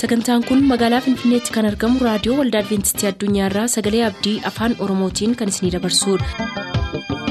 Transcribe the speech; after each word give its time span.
sagantaan 0.00 0.44
kun 0.48 0.60
magaalaa 0.72 1.00
finfinneetti 1.06 1.54
kan 1.56 1.68
argamu 1.70 2.04
raadiyoo 2.08 2.36
waldaa 2.40 2.62
adventistii 2.64 3.08
addunyaarraa 3.12 3.66
sagalee 3.76 4.04
abdii 4.10 4.36
afaan 4.52 4.76
oromootiin 4.86 5.36
kan 5.42 5.54
isinidabarsudha. 5.54 7.28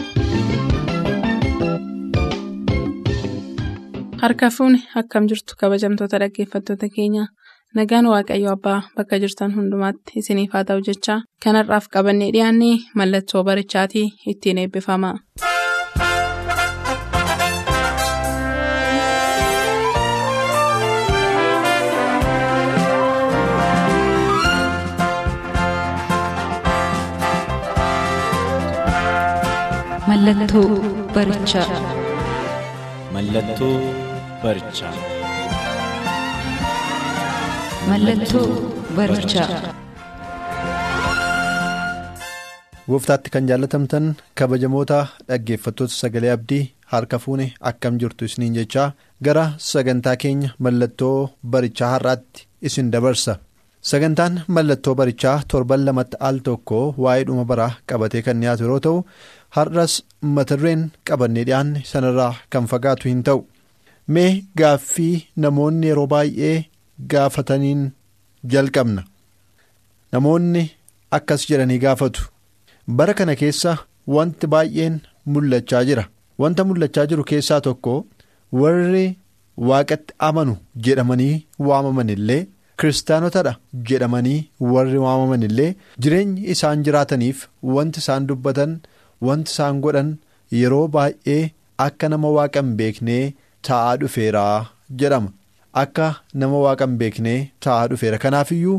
harka 4.21 4.49
fuuni 4.55 4.79
akkam 5.01 5.27
jirtu 5.31 5.53
kabajamtoota 5.61 6.19
dhaggeeffattoota 6.23 6.87
keenya 6.95 7.23
nagaan 7.79 8.05
waaqayyo 8.13 8.49
abbaa 8.55 8.79
bakka 8.97 9.19
jirtan 9.23 9.55
hundumaatti 9.57 10.19
isiniif 10.21 10.53
haa 10.57 10.63
ta'u 10.69 10.81
jechaa 10.89 11.19
kanarraaf 11.45 11.85
qabannee 11.95 12.31
dhiyaanne 12.35 12.71
mallattoo 13.01 13.43
barichaatii 13.49 14.07
ittiin 14.33 14.57
eebbifama. 14.63 15.11
Mallattoo 30.09 30.67
barichaa. 31.15 31.67
Mallattoo 33.13 33.73
barichaa. 34.43 34.93
Mallattoo 37.89 38.47
barichaa. 38.97 39.49
Gooftaatti 42.89 43.29
kan 43.35 43.47
jaallatamtan 43.51 44.05
kabajamoota 44.41 44.99
dhaggeeffattoota 45.29 45.93
sagalee 46.01 46.31
abdii 46.37 46.61
harka 46.93 47.19
fuune 47.25 47.47
akkam 47.71 47.97
jirtu 48.03 48.25
isiniin 48.29 48.55
jechaa 48.61 48.91
gara 49.23 49.45
sagantaa 49.71 50.15
keenya 50.23 50.53
mallattoo 50.59 51.17
barichaa 51.55 51.89
har'aatti 51.95 52.47
isin 52.61 52.91
dabarsa. 52.93 53.35
Sagantaan 53.87 54.39
mallattoo 54.55 54.95
barichaa 54.99 55.41
torban 55.51 55.83
lamatti 55.87 56.17
al 56.29 56.39
tokko 56.45 56.79
waa'ee 57.03 57.23
dhuma 57.27 57.43
baraa 57.51 57.71
qabatee 57.91 58.21
kan 58.25 58.39
dhiyaatu 58.41 58.63
yeroo 58.65 58.79
ta'u 58.85 59.03
har'as 59.57 59.93
mata 60.37 60.55
dureen 60.61 60.81
qabannee 61.09 61.43
dhiyaanne 61.49 61.79
sanarraa 61.91 62.33
kan 62.55 62.65
fagaatu 62.71 63.09
hin 63.11 63.21
ta'u. 63.27 63.41
Mee 64.13 64.31
gaaffii 64.61 65.13
namoonni 65.45 65.87
yeroo 65.91 66.07
baay'ee 66.13 66.55
gaafataniin 67.13 67.81
jalqabna. 68.53 69.01
Namoonni 70.13 70.63
akkas 71.17 71.45
jedhanii 71.49 71.79
gaafatu. 71.85 72.21
Bara 72.97 73.13
kana 73.19 73.35
keessa 73.41 73.71
wanti 74.15 74.47
baay'een 74.53 74.95
mul'achaa 75.33 75.83
jira. 75.89 76.03
Wanta 76.41 76.63
mul'achaa 76.69 77.05
jiru 77.11 77.23
keessaa 77.31 77.61
tokko 77.67 77.95
warri 78.61 79.05
waaqatti 79.69 80.13
amanu 80.29 80.53
jedhamanii 80.85 81.35
waamaman 81.67 82.09
illee 82.15 82.41
kiristaanotadha 82.81 83.53
jedhamanii 83.89 84.39
warri 84.73 84.99
waamaman 85.05 85.43
illee 85.47 85.71
jireenyi 86.05 86.41
isaan 86.53 86.83
jiraataniif 86.87 87.39
wanti 87.75 87.99
isaan 88.03 88.27
dubbatan 88.29 88.75
wanti 89.25 89.51
isaan 89.53 89.81
godhan 89.85 90.09
yeroo 90.59 90.87
baay'ee 90.95 91.41
akka 91.85 92.09
nama 92.13 92.29
waaqa 92.37 92.59
hin 92.65 92.75
beeknee 92.81 93.23
taa'aa 93.69 93.95
dhufeeraa 94.03 94.65
jedhama. 95.01 95.31
Akka 95.83 96.07
nama 96.41 96.59
waaqa 96.65 96.85
hin 96.89 96.97
beeknee 97.01 97.39
taa'aa 97.65 97.87
dhufeera. 97.93 98.17
Kanaafiyyuu 98.25 98.77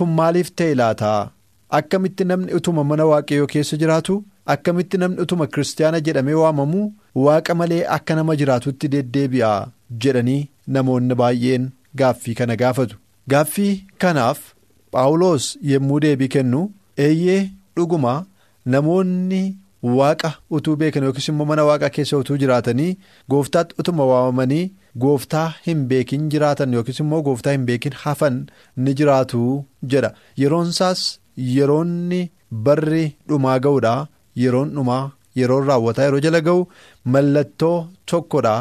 kun 0.00 0.08
maaliif 0.18 0.50
ta'e 0.60 0.74
laataa? 0.80 1.30
Akkamitti 1.78 2.24
namni 2.30 2.52
utuma 2.58 2.84
mana 2.90 3.04
waaqayyoo 3.12 3.46
keessa 3.54 3.76
jiraatu 3.80 4.14
akkamitti 4.52 4.98
namni 5.00 5.20
utuma 5.24 5.46
kiristaana 5.54 6.00
jedhamee 6.06 6.34
waamamu 6.42 6.84
waaqa 7.24 7.54
malee 7.62 7.82
akka 7.96 8.14
nama 8.18 8.36
jiraatutti 8.42 8.88
deddeebi'a 8.94 9.50
jedhanii 10.04 10.40
namoonni 10.76 11.14
baay'een 11.22 11.66
gaaffii 12.02 12.34
kana 12.38 12.56
gaafatu. 12.62 12.96
Gaaffii 13.32 13.74
kanaaf 14.04 14.38
Phaawulos 14.92 15.46
yommuu 15.70 16.00
deebii 16.04 16.28
kennu 16.34 16.60
eeyyee 17.06 17.40
dhuguma 17.76 18.14
namoonni 18.74 19.40
waaqa 19.82 20.30
utuu 20.56 20.76
beekan 20.80 21.04
yookiis 21.06 21.28
immoo 21.32 21.46
mana 21.50 21.64
waaqaa 21.68 21.90
keessa 21.96 22.18
utuu 22.22 22.36
jiraatanii 22.42 22.90
gooftaatti 23.34 23.74
utuma 23.82 24.06
waamamanii 24.10 24.64
gooftaa 25.04 25.46
hin 25.66 25.84
beekin 25.92 26.28
jiraatan 26.34 26.72
yookiis 26.78 27.00
immoo 27.04 27.22
gooftaa 27.28 27.52
hin 27.56 27.66
beekin 27.68 27.92
hafan 28.02 28.40
ni 28.76 28.94
jiraatu 29.00 29.42
jedha. 29.92 30.10
Yeroon 30.42 30.68
isaas 30.74 31.04
yeroonni 31.54 32.20
barri 32.66 33.04
dhumaa 33.28 33.58
ga'uudha. 33.64 33.94
Yeroon 34.42 34.70
dhumaa 34.76 35.04
yeroon 35.40 35.66
raawwataa 35.68 36.04
yeroo 36.08 36.20
jala 36.26 36.40
ga'u 36.48 36.60
mallattoo 37.14 37.76
tokkodha 38.10 38.54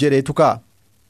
jedheetu 0.00 0.32
ka'a. 0.40 0.60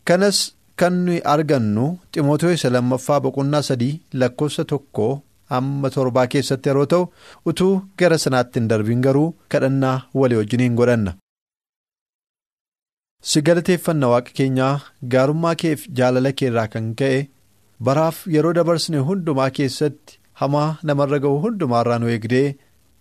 Kanas 0.09 0.38
kan 0.80 0.94
nuyi 1.06 1.20
argannu 1.34 1.86
ximootoo 2.14 2.50
isa 2.56 2.70
lammaffaa 2.74 3.20
boqonnaa 3.24 3.62
sadii 3.69 3.94
lakkoofsa 4.20 4.64
tokko 4.72 5.06
hamma 5.53 5.91
torbaa 5.97 6.27
keessatti 6.35 6.69
yeroo 6.73 6.87
ta'u 6.95 7.05
utuu 7.53 7.73
gara 8.03 8.19
sanaatti 8.25 8.61
hin 8.61 8.69
darbiin 8.73 9.03
garuu 9.09 9.29
kadhannaa 9.55 9.97
walii 10.23 10.39
wajjiniin 10.41 10.77
godhanna. 10.83 11.13
si 13.31 13.41
galateeffanna 13.49 14.09
waaqa 14.13 14.33
keenyaa 14.39 14.75
gaarummaa 15.15 15.55
keef 15.63 15.83
jaalala 15.99 16.33
keerraa 16.43 16.67
kan 16.75 16.87
ka'e 17.03 17.19
baraaf 17.89 18.17
yeroo 18.37 18.53
dabarsine 18.59 18.99
hundumaa 19.09 19.51
keessatti 19.59 20.19
hamaa 20.41 20.69
namarra 20.91 21.19
ga'u 21.25 21.37
hundumaarraa 21.45 21.99
nu 22.05 22.11
eegdee 22.15 22.47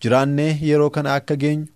jiraannee 0.05 0.49
yeroo 0.69 0.89
kana 0.97 1.15
akka 1.21 1.35
geenyu 1.43 1.67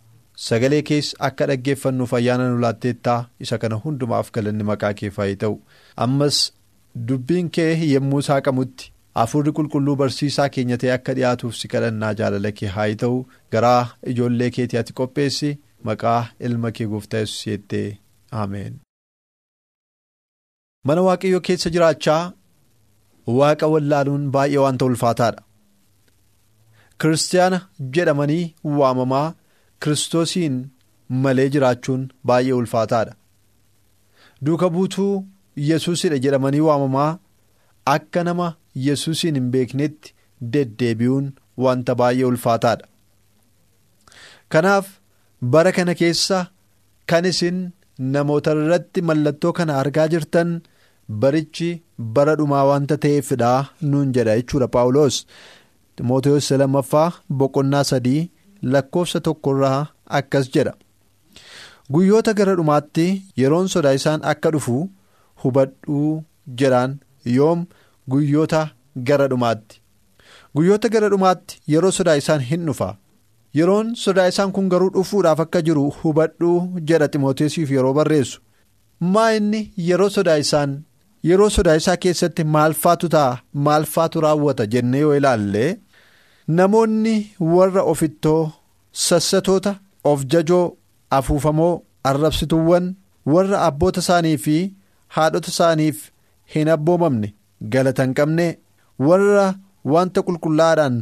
sagalee 0.47 0.81
keessa 0.89 1.17
akka 1.29 1.47
dhaggeeffannuuf 1.51 2.13
ayyaana 2.19 2.47
nu 2.51 2.59
laatteettaa 2.65 3.17
isa 3.47 3.57
kana 3.63 3.81
hundumaaf 3.85 4.31
galanni 4.37 4.63
maqaa 4.71 4.93
keef 5.01 5.17
haa 5.23 5.35
ta'u 5.45 5.55
ammas 6.07 6.39
dubbiin 7.11 7.49
kee 7.57 7.69
yommuu 7.93 8.21
saaqamutti 8.29 8.91
hafuurri 9.19 9.51
qulqulluu 9.57 9.95
barsiisaa 10.01 10.47
keenya 10.55 10.77
ta'e 10.83 10.91
akka 10.95 11.13
dhiyaatuuf 11.19 11.55
si 11.59 11.67
kadhannaa 11.73 12.13
jaalala 12.21 12.51
kee 12.61 12.69
haa 12.77 12.87
ta'u 13.03 13.19
garaa 13.55 13.81
ijoollee 14.13 14.49
keetii 14.57 14.79
ati 14.81 14.93
qopheessi 14.99 15.51
maqaa 15.89 16.19
ilma 16.49 16.71
kee 16.79 16.87
gooftaa 16.93 17.21
yesuus 17.23 17.45
jettee 17.51 17.87
ameen. 18.43 18.73
mana 20.87 21.01
waaqayyoo 21.07 21.41
keessa 21.47 21.69
jiraachaa 21.75 22.21
waaqa 23.39 23.67
wallaaluun 23.73 24.25
baay'ee 24.37 24.61
wanta 24.65 24.85
ulfaataadha. 24.91 25.41
kiristaana 27.01 27.59
jedhamanii 27.95 28.43
waamamaa 28.79 29.27
kiristoosiin 29.83 30.57
malee 31.23 31.49
jiraachuun 31.55 32.03
baay'ee 32.31 32.53
ulfaataadha. 32.61 33.13
duuka 34.45 34.69
buutuu 34.75 35.13
yesuusidha 35.69 36.17
jedhamanii 36.25 36.59
waamamaa 36.69 37.11
akka 37.93 38.23
nama 38.27 38.47
yesuusiin 38.87 39.35
hin 39.39 39.49
beeknetti 39.55 40.13
deddeebi'uun 40.53 41.31
wanta 41.65 41.95
baay'ee 42.01 42.25
ulfaataadha. 42.31 42.85
kanaaf 44.53 44.85
bara 45.53 45.71
kana 45.77 45.93
keessa 46.01 46.39
kan 47.11 47.25
isin 47.31 47.59
namoota 48.15 48.51
irratti 48.63 49.01
mallattoo 49.09 49.53
kana 49.59 49.77
argaa 49.81 50.07
jirtan 50.13 50.49
barichi 51.23 51.69
bara 52.17 52.35
dhumaa 52.39 52.63
wanta 52.71 52.97
ta'eefidha 53.05 53.51
nuun 53.91 54.13
jedha 54.15 54.35
jechuudha 54.39 54.67
paawuloos. 54.75 55.15
Timooteewwan 55.95 56.59
lammaffaa 56.61 57.07
boqonnaa 57.41 57.83
sadii 57.91 58.21
lakkoofsa 58.73 59.19
tokkorraa 59.27 59.79
akkas 60.19 60.49
jedha. 60.55 60.73
Guyyoota 61.93 62.33
gara 62.39 62.55
dhumaatti 62.59 63.05
yeroon 63.41 63.67
sodaachisaan 63.73 64.21
akka 64.31 64.51
dhufu 64.55 64.77
hubadhuu 65.43 66.23
jedhaan 66.61 66.97
yoom 67.25 67.65
guyyoota 68.09 68.61
gara 69.09 69.27
dhumaatti. 69.27 69.81
Guyyoota 70.55 70.89
gara 70.89 71.09
dhumaatti 71.09 71.59
yeroo 71.73 71.91
sodaachisaan 71.91 72.41
hin 72.49 72.65
dhufa. 72.67 72.95
Yeroon 73.57 73.93
sodaachisaan 73.95 74.51
kun 74.51 74.69
garuu 74.69 74.89
dhufuudhaaf 74.97 75.39
akka 75.45 75.61
jiru 75.61 75.85
hubadhuu 76.01 76.57
jedha 76.91 77.07
Timooteesiif 77.07 77.71
yeroo 77.71 77.93
barreessu. 77.93 78.41
Maa 78.99 79.29
inni 79.37 79.61
yeroo 79.89 80.09
sodaachisaan 80.09 80.77
yeroo 81.29 81.49
sodaachisaa 81.49 81.97
keessatti 82.05 82.43
maalfaatu 82.55 83.09
ta'a 83.15 83.37
maalfaatu 83.67 84.21
raawwata 84.25 84.65
jennee 84.73 84.99
yoo 85.05 85.15
ilaalle. 85.19 85.63
Namoonni 86.47 87.15
warra 87.39 87.81
ofittoo 87.83 88.51
sassatoota 88.91 89.75
of 90.03 90.25
jajoo 90.33 90.77
afuufamoo 91.09 91.81
arrabsituuwwan 92.03 92.95
warra 93.25 93.61
abboota 93.67 93.99
isaanii 94.05 94.37
fi 94.37 94.57
haadhota 95.15 95.49
isaaniif 95.53 96.03
hin 96.53 96.69
abboomamne 96.75 97.29
galata 97.75 98.03
hin 98.07 98.13
qabne 98.19 98.47
warra 99.09 99.45
wanta 99.93 100.25
qulqullaa'aadhaan 100.27 100.97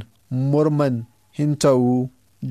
morman 0.54 0.95
hin 1.40 1.56
ta'uu 1.66 1.98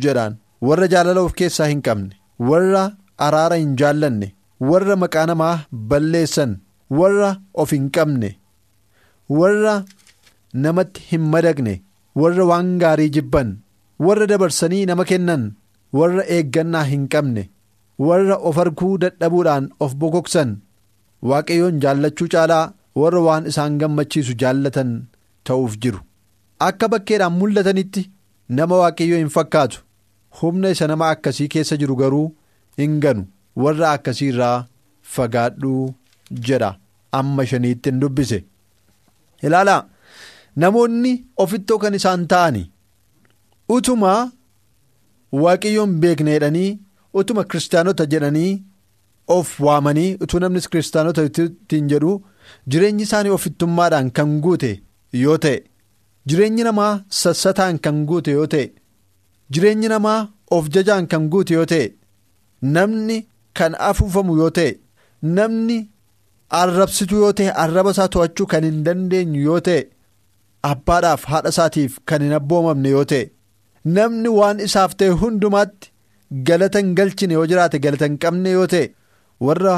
jedhaan 0.05 0.39
warra 0.71 0.87
jaalala 0.95 1.21
of 1.29 1.35
keessaa 1.41 1.71
hin 1.73 1.83
qabne 1.89 2.13
warra 2.51 2.83
araara 3.29 3.57
hin 3.63 3.73
jaallanne 3.83 4.29
warra 4.73 4.97
maqaa 5.05 5.27
namaa 5.33 5.55
balleessan 5.93 6.53
warra 7.01 7.31
of 7.65 7.71
hin 7.79 7.89
qabne 7.97 8.31
warra 9.41 9.75
namatti 10.67 11.01
hin 11.11 11.25
madaqne. 11.33 11.75
warra 12.21 12.45
waan 12.51 12.71
gaarii 12.81 13.11
jibban 13.17 13.51
warra 14.07 14.27
dabarsanii 14.31 14.85
nama 14.89 15.05
kennan 15.11 15.45
warra 15.99 16.25
eeggannaa 16.37 16.83
hin 16.91 17.07
qabne 17.15 17.45
warra 18.09 18.37
of 18.51 18.59
arguu 18.65 18.93
dadhabuudhaan 19.05 19.69
of 19.87 19.95
bokoksan 20.03 20.51
waaqayyoon 21.31 21.81
jaallachuu 21.85 22.29
caalaa 22.35 22.65
warra 23.01 23.21
waan 23.27 23.47
isaan 23.53 23.79
gammachiisu 23.83 24.35
jaallatan 24.43 24.91
ta'uuf 25.51 25.77
jiru. 25.83 26.01
Akka 26.69 26.89
bakkeedhaan 26.93 27.33
mul'atanitti 27.41 28.03
nama 28.59 28.77
waaqayyoo 28.83 29.19
hin 29.23 29.29
fakkaatu. 29.37 29.79
Humna 30.41 30.71
isa 30.75 30.87
nama 30.91 31.09
akkasii 31.15 31.49
keessa 31.55 31.77
jiru 31.83 31.97
garuu 32.03 32.27
hin 32.83 33.01
ganu. 33.05 33.25
Warra 33.63 33.91
akkasii 33.97 34.29
irraa 34.35 34.67
fagaadhuu 35.15 35.95
jedha. 36.51 36.71
Amma 37.21 37.47
shaniitti 37.47 37.91
hin 37.91 38.01
dubbise. 38.03 38.45
Ilaalaa 39.47 39.81
namoonni 40.63 41.13
ofittoo 41.45 41.79
kan 41.83 41.95
isaan 41.99 42.27
ta'ani 42.33 42.63
utuma 43.77 44.13
waaqayyoon 45.43 45.93
beekna 46.03 46.31
jedhanii 46.37 46.71
utuma 47.21 47.45
kiristaanota 47.45 48.07
jedhanii 48.15 48.51
of 49.37 49.53
waamanii 49.67 50.11
utuu 50.27 50.41
namnis 50.45 50.69
kiristaanota 50.75 51.23
ittiin 51.29 51.89
jedhu 51.93 52.13
jireenyi 52.75 53.03
isaanii 53.09 53.31
ofittummaadhaan 53.39 54.11
kan 54.19 54.33
guute 54.47 54.71
yoo 55.25 55.39
ta'e 55.45 55.59
jireenyi 56.33 56.63
namaa 56.69 56.93
sassataan 57.23 57.79
kan 57.87 58.05
guute 58.11 58.31
yoo 58.39 58.47
ta'e 58.55 58.67
jireenyi 59.57 59.89
namaa 59.95 60.21
of 60.57 60.69
jajaan 60.77 61.07
kan 61.15 61.29
guute 61.33 61.55
yoo 61.59 61.67
ta'e 61.73 61.87
namni 62.77 63.19
kan 63.61 63.75
afuufamu 63.91 64.37
yoo 64.41 64.51
ta'e 64.59 64.71
namni 65.39 65.79
arrabsituu 66.63 67.21
yoo 67.25 67.33
ta'e 67.39 67.51
arraba 67.65 67.91
isaa 67.97 68.09
to'achuu 68.17 68.47
kan 68.55 68.65
hin 68.69 68.81
dandeenyu 68.89 69.43
yoo 69.49 69.61
ta'e 69.69 69.81
abbaadhaaf 70.73 71.25
haadha 71.35 71.51
isaatiif 71.55 71.99
kan 72.11 72.23
hin 72.27 72.33
abboomamne 72.41 72.89
yoo 72.97 73.05
ta'e 73.13 73.23
namni 73.97 74.29
waan 74.39 74.61
isaaf 74.67 74.93
ta'e 75.03 75.11
hundumaatti 75.23 75.91
galata 76.49 76.79
hin 76.83 76.93
galchine 76.99 77.35
yoo 77.39 77.47
jiraate 77.53 77.79
galata 77.87 78.07
hin 78.11 78.19
qabne 78.25 78.51
yoo 78.57 78.67
ta'e 78.75 78.85
warra 79.49 79.77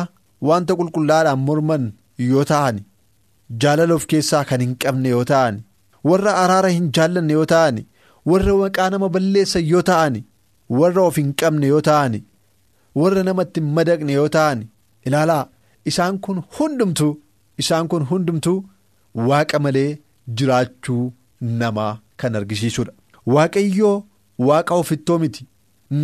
wanta 0.50 0.76
qulqullaadhaan 0.80 1.38
morman 1.48 1.84
yoo 2.18 2.44
ta'an 2.50 2.76
jaalala 3.64 3.94
of 4.00 4.06
keessaa 4.12 4.44
kan 4.50 4.60
hin 4.64 4.74
qabne 4.84 5.08
yoo 5.14 5.24
ta'an 5.32 5.60
warra 6.10 6.32
araara 6.42 6.68
hin 6.76 6.86
jaallanne 6.98 7.32
yoo 7.38 7.46
ta'an 7.54 7.82
warra 8.32 8.54
maqaa 8.62 8.88
nama 8.94 9.08
balleessan 9.16 9.64
yoo 9.72 9.82
ta'an 9.90 10.14
warra 10.80 11.02
of 11.10 11.16
hin 11.22 11.32
qabne 11.42 11.66
yoo 11.72 11.80
ta'an 11.90 12.20
warra 13.02 13.22
namatti 13.28 13.60
hin 13.64 13.70
madaqne 13.78 14.12
yoo 14.18 14.28
ta'an 14.38 14.58
ilaalaa 15.10 15.42
isaan 15.92 16.18
kun 16.26 16.42
hundumtuu 16.58 17.12
isaan 17.64 17.88
kun 17.94 18.04
hundumtuu 18.10 18.58
waaqa 19.30 19.58
malee 19.66 19.90
jiraachuu 20.38 21.02
namaa 21.62 21.92
kan 22.22 22.36
argisiisudha. 22.38 22.92
Waaqayyoo 23.34 23.96
waaqa 24.48 24.74
ofittoo 24.82 25.18
miti. 25.22 25.42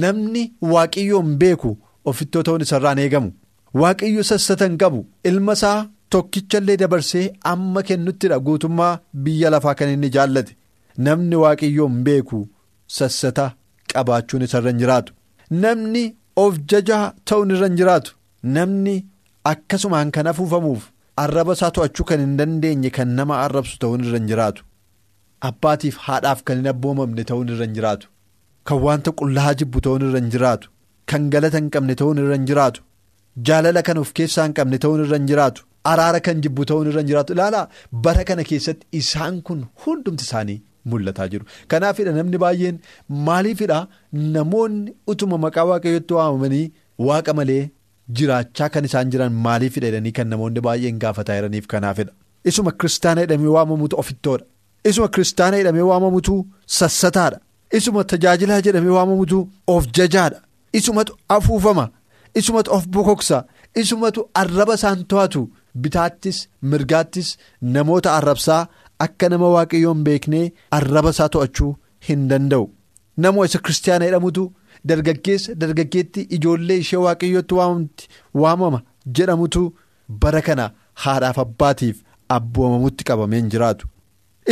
Namni 0.03 0.43
waaqayyoon 0.73 1.29
beeku 1.41 1.71
ofittoo 2.13 2.43
ta'uun 2.49 2.63
isarraan 2.67 2.99
eegamu. 3.05 3.31
Waaqayyo 3.83 4.23
sassata 4.31 4.65
hin 4.69 4.77
qabu. 4.83 5.01
Ilma 5.31 5.53
isaa 5.59 5.79
tokkichallee 6.13 6.77
dabarsee 6.83 7.27
amma 7.53 7.83
kennuttidha 7.89 8.39
guutummaa 8.47 8.99
biyya 9.25 9.51
lafaa 9.55 9.75
kan 9.79 9.89
inni 9.95 10.11
jaallate. 10.17 10.57
Namni 11.07 11.37
waaqayyoon 11.43 11.97
beeku 12.07 12.39
sassata 12.97 13.47
qabaachuun 13.93 14.43
isarra 14.47 14.71
hin 14.73 14.81
jiraatu. 14.83 15.13
Namni 15.65 16.03
of 16.45 16.59
jajaa 16.71 17.05
ta'uun 17.29 17.51
irra 17.55 17.69
hin 17.71 17.77
jiraatu. 17.81 18.17
Namni 18.57 18.97
akkasumaan 19.53 20.11
kan 20.17 20.27
afuufamuuf 20.33 20.83
arraba 21.25 21.53
isaa 21.59 21.71
to'achuu 21.77 22.05
kan 22.11 22.21
hin 22.25 22.35
dandeenye 22.41 22.91
kan 22.99 23.09
nama 23.21 23.39
arrabsu 23.45 23.79
ta'uun 23.85 24.05
irra 24.09 24.19
hin 24.21 24.29
jiraatu. 24.33 24.63
Abbaatiif 25.49 25.97
haadhaaf 26.09 26.43
kan 26.47 26.57
hin 26.63 26.69
abboomamne 26.75 27.25
ta'uun 27.33 27.49
irra 27.55 27.65
hin 27.69 27.75
jiraatu. 27.79 28.07
Kan 28.67 28.83
wanta 28.87 29.11
qullaa 29.23 29.55
jibbu 29.63 29.81
ta'uun 29.87 30.03
irra 30.11 30.19
hin 30.23 30.31
jiraatu. 30.37 30.69
Kan 31.11 31.31
galata 31.35 31.59
hin 31.63 31.71
qabne 31.75 31.95
ta'uun 32.03 32.19
irra 32.25 32.37
hin 32.41 32.47
jiraatu. 32.53 32.83
Jaalala 33.49 33.83
kan 33.89 33.99
of 34.05 34.13
keessaa 34.21 34.45
hin 34.49 34.55
qabne 34.61 34.79
ta'uun 34.85 35.05
irra 35.07 35.17
hin 35.21 35.29
jiraatu 35.33 35.67
araara 35.93 36.21
kan 36.27 36.41
jibbu 36.47 36.65
ta'uun 36.71 36.89
irra 36.93 37.03
jiraatu 37.11 37.33
ilaalaa 37.37 37.69
bara 38.07 38.25
kana 38.31 38.45
keessatti 38.51 38.87
isaan 39.01 39.41
kun 39.49 39.61
hundumti 39.85 40.25
isaanii 40.29 40.59
mul'ataa 40.93 41.29
jiru 41.33 41.45
kanaafidha 41.75 42.13
namni 42.19 42.39
baay'een 42.45 42.77
maaliifidha 43.29 43.79
namoonni 44.37 44.93
utuma 45.15 45.39
maqaa 45.45 45.65
waaqayyootti 45.73 46.15
waamamanii 46.21 46.65
waaqa 47.09 47.33
malee 47.41 47.63
jiraachaa 48.21 48.69
kan 48.77 48.85
isaan 48.89 49.11
jiran 49.13 49.33
maaliifidha 49.47 49.87
jedhanii 49.91 50.13
kan 50.19 50.29
namoonni 50.35 50.61
baay'een 50.69 50.99
gaafataa 51.05 51.37
jiraniif 51.39 51.67
kanaafidha 51.75 52.13
isuma 52.51 52.73
kiristaana 52.81 53.21
jedhamee 53.27 53.53
waamamutu 53.57 53.97
ofittoodha. 54.03 54.45
Isuma 54.91 55.09
kiristaana 55.15 55.57
jedhamee 55.61 55.87
waamamutu 55.91 56.35
sassataadha. 56.77 57.39
Isuma 57.79 58.05
tajaajilaa 58.13 58.61
jedhamee 58.67 58.95
waamamutu 58.99 59.39
of 59.75 59.87
jajaadha. 59.99 60.39
Isumatu 60.79 61.13
afuufama. 61.37 61.85
Isumatu 62.35 62.73
of 62.77 62.87
bokoksa. 62.95 63.39
Isumatu 63.83 64.21
arraba 64.43 64.75
isaan 64.81 65.05
to'atu. 65.11 65.43
Bitaattis 65.75 66.39
mirgaattis 66.63 67.37
namoota 67.75 68.15
arrabsaa 68.19 68.67
akka 69.07 69.29
nama 69.29 69.49
waaqayyoon 69.57 70.05
beeknee 70.09 70.53
arraba 70.79 71.11
isaa 71.17 71.29
to'achuu 71.37 71.77
hin 72.09 72.29
danda'u. 72.31 72.67
Namoo 73.17 73.45
isa 73.45 73.59
kiristaana 73.59 74.05
jedhamutu 74.09 74.45
dargaggeessa 74.89 75.55
dargaggeetti 75.63 76.21
ijoollee 76.39 76.77
ishee 76.85 76.99
waaqayyootti 77.07 77.55
waamama 78.43 78.83
jedhamutu 79.19 79.63
bara 80.25 80.43
kana 80.49 80.71
haadhaaf 81.05 81.39
abbaatiif 81.45 82.03
abboomamutti 82.37 83.05
qabamee 83.11 83.41
hin 83.41 83.51
jiraatu. 83.55 83.87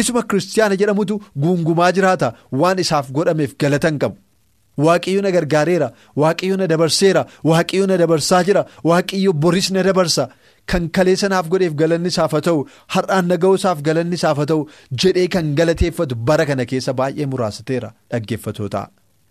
Isuma 0.01 0.23
kiristaana 0.23 0.77
jedhamutu 0.81 1.21
guungumaa 1.43 1.93
jiraata 1.99 2.33
waan 2.63 2.79
isaaf 2.85 3.11
godhameef 3.13 3.55
galata 3.65 3.89
hin 3.89 3.99
qabu. 4.05 4.17
Waaqayyo 4.87 5.23
na 5.23 5.31
gargaareera, 5.37 5.89
waaqayyo 6.23 6.57
na 6.61 6.67
dabarseera, 6.73 7.23
waaqayyo 7.51 7.87
na 7.91 7.97
dabarsaa 8.03 8.43
jira, 8.49 8.63
waaqayyo 8.91 9.33
boris 9.33 9.71
na 9.71 9.83
dabarsa. 9.89 10.29
Kan 10.71 10.89
kaleessa 10.97 11.29
naaf 11.33 11.47
godheef 11.53 11.75
galanni 11.81 12.09
isaaf 12.13 12.33
haa 12.37 12.45
ta'u, 12.49 12.61
har'aan 12.95 13.27
na 13.31 13.37
ga'uusaaf 13.43 13.79
galanni 13.87 14.15
isaaf 14.21 14.37
haa 14.41 14.47
ta'u 14.53 14.67
jedhee 15.03 15.27
kan 15.35 15.55
galateeffatu 15.59 16.15
bara 16.29 16.45
kana 16.51 16.65
keessa 16.71 16.93
baay'ee 17.01 17.27
muraasateera 17.33 17.91
dhaggeeffatoota. 18.13 18.83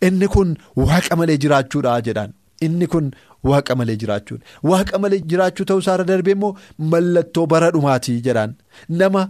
Inni 0.08 0.28
kun 0.36 0.50
waaqa 0.90 1.16
malee 1.20 1.38
jiraachuudha 1.44 1.96
jedhaan. 2.08 2.32
Inni 2.66 2.88
kun 2.94 3.12
waaqa 3.50 3.76
malee 3.80 3.96
jiraachuudha. 4.02 4.44
Waaqa 4.72 5.00
malee 5.04 5.22
jiraachuu 5.32 5.66
ta'uu 5.70 5.82
isaarra 5.86 6.06
darbee 6.12 6.36
immoo 6.38 6.52
mallattoo 6.94 7.46
bara 7.54 7.72
dhumaatii 7.76 8.22
jedhaan. 8.28 8.56
Nama. 8.90 9.24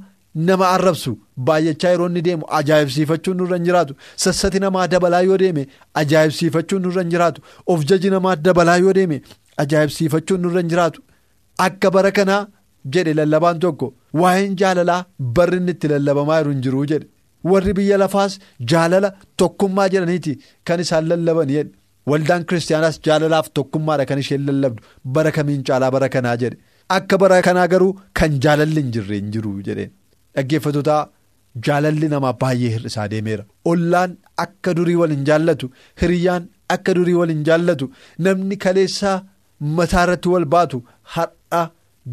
Nama 0.47 0.65
arrabsu 0.75 1.11
baay'achaa 1.49 1.91
yeroo 1.93 2.07
inni 2.09 2.21
deemu 2.27 2.45
ajaa'ibsiifachuun 2.59 3.37
nurra 3.41 3.57
hin 3.59 3.65
jiraatu. 3.67 3.93
Sassati 4.23 4.59
namaa 4.65 4.87
dabalaa 4.93 5.21
yoo 5.27 5.37
deeme 5.43 5.63
ajaa'ibsiifachuun 6.01 6.81
nurra 6.87 7.01
hin 7.05 7.11
jiraatu. 7.13 7.41
Of 7.73 7.85
jaji 7.91 8.09
namaa 8.15 8.35
dabalaa 8.47 8.77
yoo 8.85 8.93
deeme 8.99 9.17
ajaa'ibsiifachuun 9.63 10.41
nurra 10.45 10.61
hin 10.63 10.69
jiraatu. 10.73 11.01
Akka 11.67 11.91
bara 11.97 12.11
kanaa 12.19 12.41
jedhe 12.95 13.13
lallabaan 13.19 13.59
tokko 13.65 13.87
waa'een 14.21 14.55
jaalalaa 14.61 14.99
barri 15.39 15.57
inni 15.63 15.71
itti 15.77 15.87
lallabamaa 15.93 16.39
jiru 16.43 16.51
hin 16.55 16.61
jiruu 16.67 16.85
jedhe. 16.93 17.07
Warri 17.51 17.73
biyya 17.77 17.97
lafaas 18.03 18.39
jaalala 18.71 19.13
tokkummaa 19.41 19.89
jedhaniiti. 19.93 20.37
Kan 20.67 20.79
isaan 20.85 21.09
lallaban 21.11 21.49
jedhe. 21.57 21.71
Waldaan 22.11 22.45
kiristaanaas 22.49 22.99
jaalalaaf 23.07 23.47
tokkummaadha 23.59 24.05
kan 24.09 24.19
isheen 24.23 24.45
lallabdu. 24.49 24.83
Bara 25.15 25.31
kamiin 25.37 25.63
caalaa 25.69 25.91
bara 25.95 26.09
kanaa 26.15 26.37
jedhe. 26.43 26.57
Akka 26.97 27.17
bara 27.23 27.41
kanaa 27.47 27.67
garuu 27.73 27.93
kan 28.19 28.37
jaalalli 28.45 28.81
hin 28.83 28.91
jirre 28.97 29.15
hin 29.21 29.31
jiru 29.37 29.53
jedheen. 29.69 29.91
Dhaggeeffatoota 30.37 30.97
jaalalli 31.67 32.07
namaa 32.13 32.33
baay'ee 32.41 32.71
hir'isaa 32.75 33.07
deemeera. 33.13 33.43
Ollaan 33.71 34.11
akka 34.45 34.73
durii 34.77 34.95
wal 35.01 35.13
hin 35.15 35.23
jaallatu 35.29 35.71
hiriyyaan 36.01 36.43
akka 36.75 36.93
durii 36.97 37.15
wal 37.19 37.29
hin 37.33 37.43
jaallatu 37.47 37.89
namni 38.27 38.57
kaleessaa 38.65 39.15
mataa 39.77 40.03
irratti 40.07 40.29
wal 40.33 40.45
baatu 40.55 40.81
har'a 41.15 41.63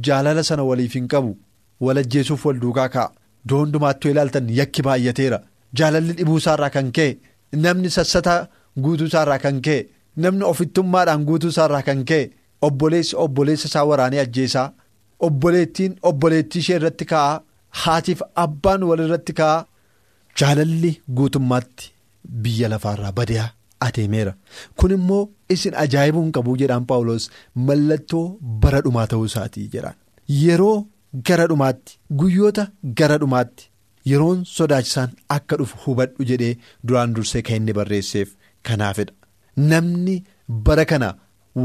jaalala 0.09 0.43
sana 0.51 0.65
waliif 0.71 0.95
hin 1.01 1.09
qabu 1.17 1.37
wal 1.89 1.99
ajjeesuuf 2.05 2.47
wal 2.51 2.61
duukaa 2.65 2.89
kaa'a. 2.97 3.13
Iddoo 3.45 3.59
hundumaatti 3.65 4.11
ilaaltan 4.15 4.49
yakki 4.61 4.83
baay'ateera. 4.89 5.39
Jaalalli 5.79 6.13
dhibuusaarraa 6.19 6.71
kan 6.77 6.89
ka'e 6.97 7.11
namni 7.65 7.91
sassataa 7.99 8.41
guutuusaarraa 8.85 9.39
kan 9.47 9.61
ka'e 9.67 9.81
namni 10.27 10.45
ofittummaadhaan 10.53 11.25
guutuusaarraa 11.31 11.83
kan 11.89 12.05
ka'e 12.11 12.31
obboleessi 12.69 13.17
obboleessa 13.25 13.67
isaa 13.71 13.85
waraanee 13.91 14.21
ajjeesaa 14.27 14.69
obboleettiin 15.27 15.93
obboleettii 16.11 16.61
ishee 16.65 16.77
irratti 16.81 17.05
kaa'a. 17.13 17.35
Haatiif 17.83 18.21
abbaan 18.45 18.83
walirratti 18.91 19.33
ka'aa 19.41 19.65
jaalalli 20.41 20.93
guutummaatti 21.21 21.93
biyya 22.47 22.69
lafaarraa 22.73 23.13
badaa 23.21 23.47
adeemeera. 23.87 24.33
Kun 24.79 24.91
immoo 24.97 25.23
isin 25.57 25.75
ajaa'ibuu 25.85 26.23
hin 26.25 26.33
qabu 26.39 26.57
jedhaan 26.63 26.87
Paawulos 26.93 27.29
mallattoo 27.69 28.25
bara 28.65 28.81
dhumaa 28.87 29.07
ta'uu 29.13 29.27
isaatii 29.31 29.67
jedhaan. 29.75 29.97
Yeroo 30.45 30.77
gara 31.31 31.47
dhumaatti 31.53 31.99
guyyoota 32.23 32.65
gara 33.01 33.19
dhumaatti 33.25 33.69
yeroon 34.13 34.45
sodaachisaan 34.55 35.11
akka 35.37 35.57
dhufu 35.61 35.77
hubadhu 35.85 36.25
jedhee 36.31 36.55
duraan 36.89 37.15
dursee 37.19 37.43
kan 37.49 37.57
inni 37.63 37.73
barreesseef 37.81 38.29
kanaafidha. 38.71 39.13
Namni 39.71 40.17
bara 40.69 40.85
kana 40.93 41.15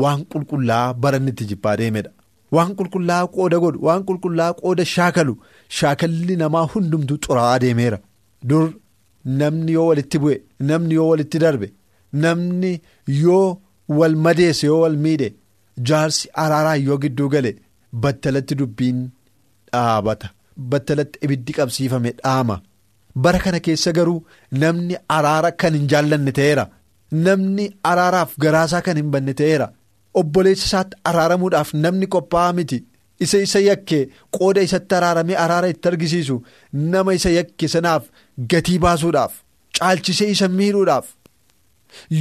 waan 0.04 0.26
qulqullaa'aa 0.34 0.94
bara 1.06 1.18
inni 1.22 1.32
itti 1.36 1.46
jibbaa 1.54 1.76
deemedha. 1.84 2.12
Waan 2.56 2.72
qulqullaa'aa 2.78 3.28
qooda 3.36 3.58
godhu 3.64 3.80
waan 3.88 4.02
qulqullaa'aa 4.10 4.58
qooda 4.62 4.84
shaakalu 4.96 5.34
shaakalli 5.80 6.36
namaa 6.44 6.66
hundumtuu 6.74 7.18
xuraa'aa 7.26 7.60
deemeera. 7.64 7.98
Dur 8.50 8.68
namni 9.42 9.72
yoo 9.78 9.88
walitti 9.90 10.18
bu'e 10.24 10.36
namni 10.70 10.94
yoo 11.00 11.08
walitti 11.12 11.38
darbe 11.44 11.68
namni 12.24 12.72
yoo 13.24 13.46
wal 14.00 14.16
madeesse 14.26 14.66
yoo 14.72 14.80
wal 14.84 14.98
miidhe 15.06 15.30
jaarsi 15.90 16.26
araaraa 16.44 16.78
yoo 16.88 16.98
gidduu 17.04 17.30
gale 17.36 17.52
battalatti 18.04 18.56
dubbiin 18.60 19.00
dhaabata. 19.74 20.28
Battalatti 20.72 21.18
ibiddi 21.26 21.52
qabsiifame 21.58 22.12
dhaama. 22.24 22.56
Bara 23.24 23.40
kana 23.44 23.60
keessa 23.66 23.92
garuu 23.98 24.20
namni 24.64 24.96
araara 25.18 25.52
kan 25.62 25.74
hin 25.78 25.88
jaallanne 25.92 26.32
ta'eera. 26.40 26.66
Namni 27.26 27.66
araaraaf 27.92 28.32
garaasaa 28.44 28.82
kan 28.88 28.98
hin 29.02 29.10
banne 29.14 29.34
ta'eera 29.40 29.68
obboleessa 30.22 30.66
isaatti 30.70 30.98
araaramuudhaaf 31.12 31.74
namni 31.84 32.08
qophaa'aa 32.16 32.54
miti 32.60 32.80
isa 33.28 33.38
isa 33.48 33.60
yakke 33.68 34.00
qooda 34.38 34.62
isatti 34.68 34.96
araaramee 35.00 35.38
araara 35.46 35.68
itti 35.76 35.88
argisiisu 35.92 36.36
nama 36.96 37.14
isa 37.20 37.30
yakke 37.38 37.68
sanaaf 37.76 38.04
gatii 38.54 38.80
baasuudhaaf 38.86 39.34
caalchisee 39.80 40.30
isa 40.36 40.48
miidhuudhaaf 40.60 41.08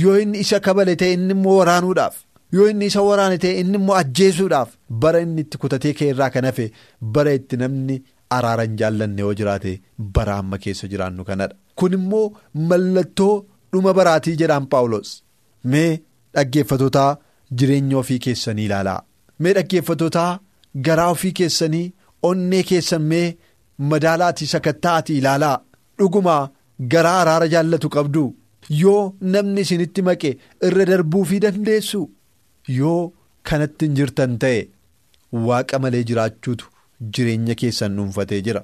yoo 0.02 0.16
inni 0.24 0.38
isa 0.46 0.60
kabale 0.66 0.96
ta'e 1.02 1.12
inni 1.18 1.32
immoo 1.36 1.56
waraanuudhaaf. 1.60 2.14
yoo 2.56 2.66
inni 2.72 2.86
isa 2.90 3.02
waraane 3.08 3.38
ta'e 3.44 3.54
inni 3.62 3.76
immoo 3.80 3.96
ajjeesuudhaaf 4.02 4.70
bara 5.04 5.20
inni 5.24 5.40
itti 5.46 5.58
kutatee 5.64 5.92
kee 5.98 6.08
irraa 6.14 6.30
kan 6.36 6.44
hafe 6.50 6.66
bara 7.16 7.32
itti 7.38 7.56
namni 7.62 7.96
araara 8.36 8.62
hin 8.68 8.76
jaallanne 8.82 9.20
yoo 9.26 9.34
jiraate 9.40 9.72
bara 10.18 10.36
amma 10.42 10.58
keessa 10.64 10.88
jiraannu 10.92 11.24
kanadha. 11.30 11.54
Kun 11.78 11.92
immoo 11.98 12.26
mallattoo 12.70 13.34
dhuma 13.72 13.92
baraatii 13.98 14.36
jedhaan 14.42 14.66
Paawulos. 14.74 15.10
Mee 15.72 15.90
dhaggeeffatootaa 16.34 17.10
jireenya 17.52 17.98
ofii 18.02 18.18
keessanii 18.26 18.64
ilaalaa. 18.70 19.02
Mee 19.40 19.52
dhaggeeffatootaa 19.58 20.38
garaa 20.88 21.10
ofii 21.16 21.32
keessanii 21.40 21.92
onnee 22.30 22.62
keessan 22.70 23.02
mee 23.12 23.36
madaalaatii 23.92 24.46
sakatta'aatii 24.54 25.18
ilaalaa. 25.22 25.56
Dhugumaa 25.98 26.48
garaa 26.94 27.20
araara 27.20 27.48
jaallatu 27.54 27.88
qabdu. 27.96 28.24
Yoo 28.82 29.14
namni 29.34 29.60
isinitti 29.66 30.02
maqe 30.08 30.36
irra 30.70 30.84
darbuufii 30.92 31.40
dandeessu. 31.46 32.00
yoo 32.78 33.12
kanatti 33.48 33.86
hin 33.86 33.94
jirtan 33.98 34.32
ta'e 34.40 34.56
waaqa 35.44 35.78
malee 35.82 36.02
jiraachuutu 36.08 36.66
jireenya 37.16 37.54
keessan 37.60 37.94
dhuunfatee 37.98 38.40
jira 38.48 38.60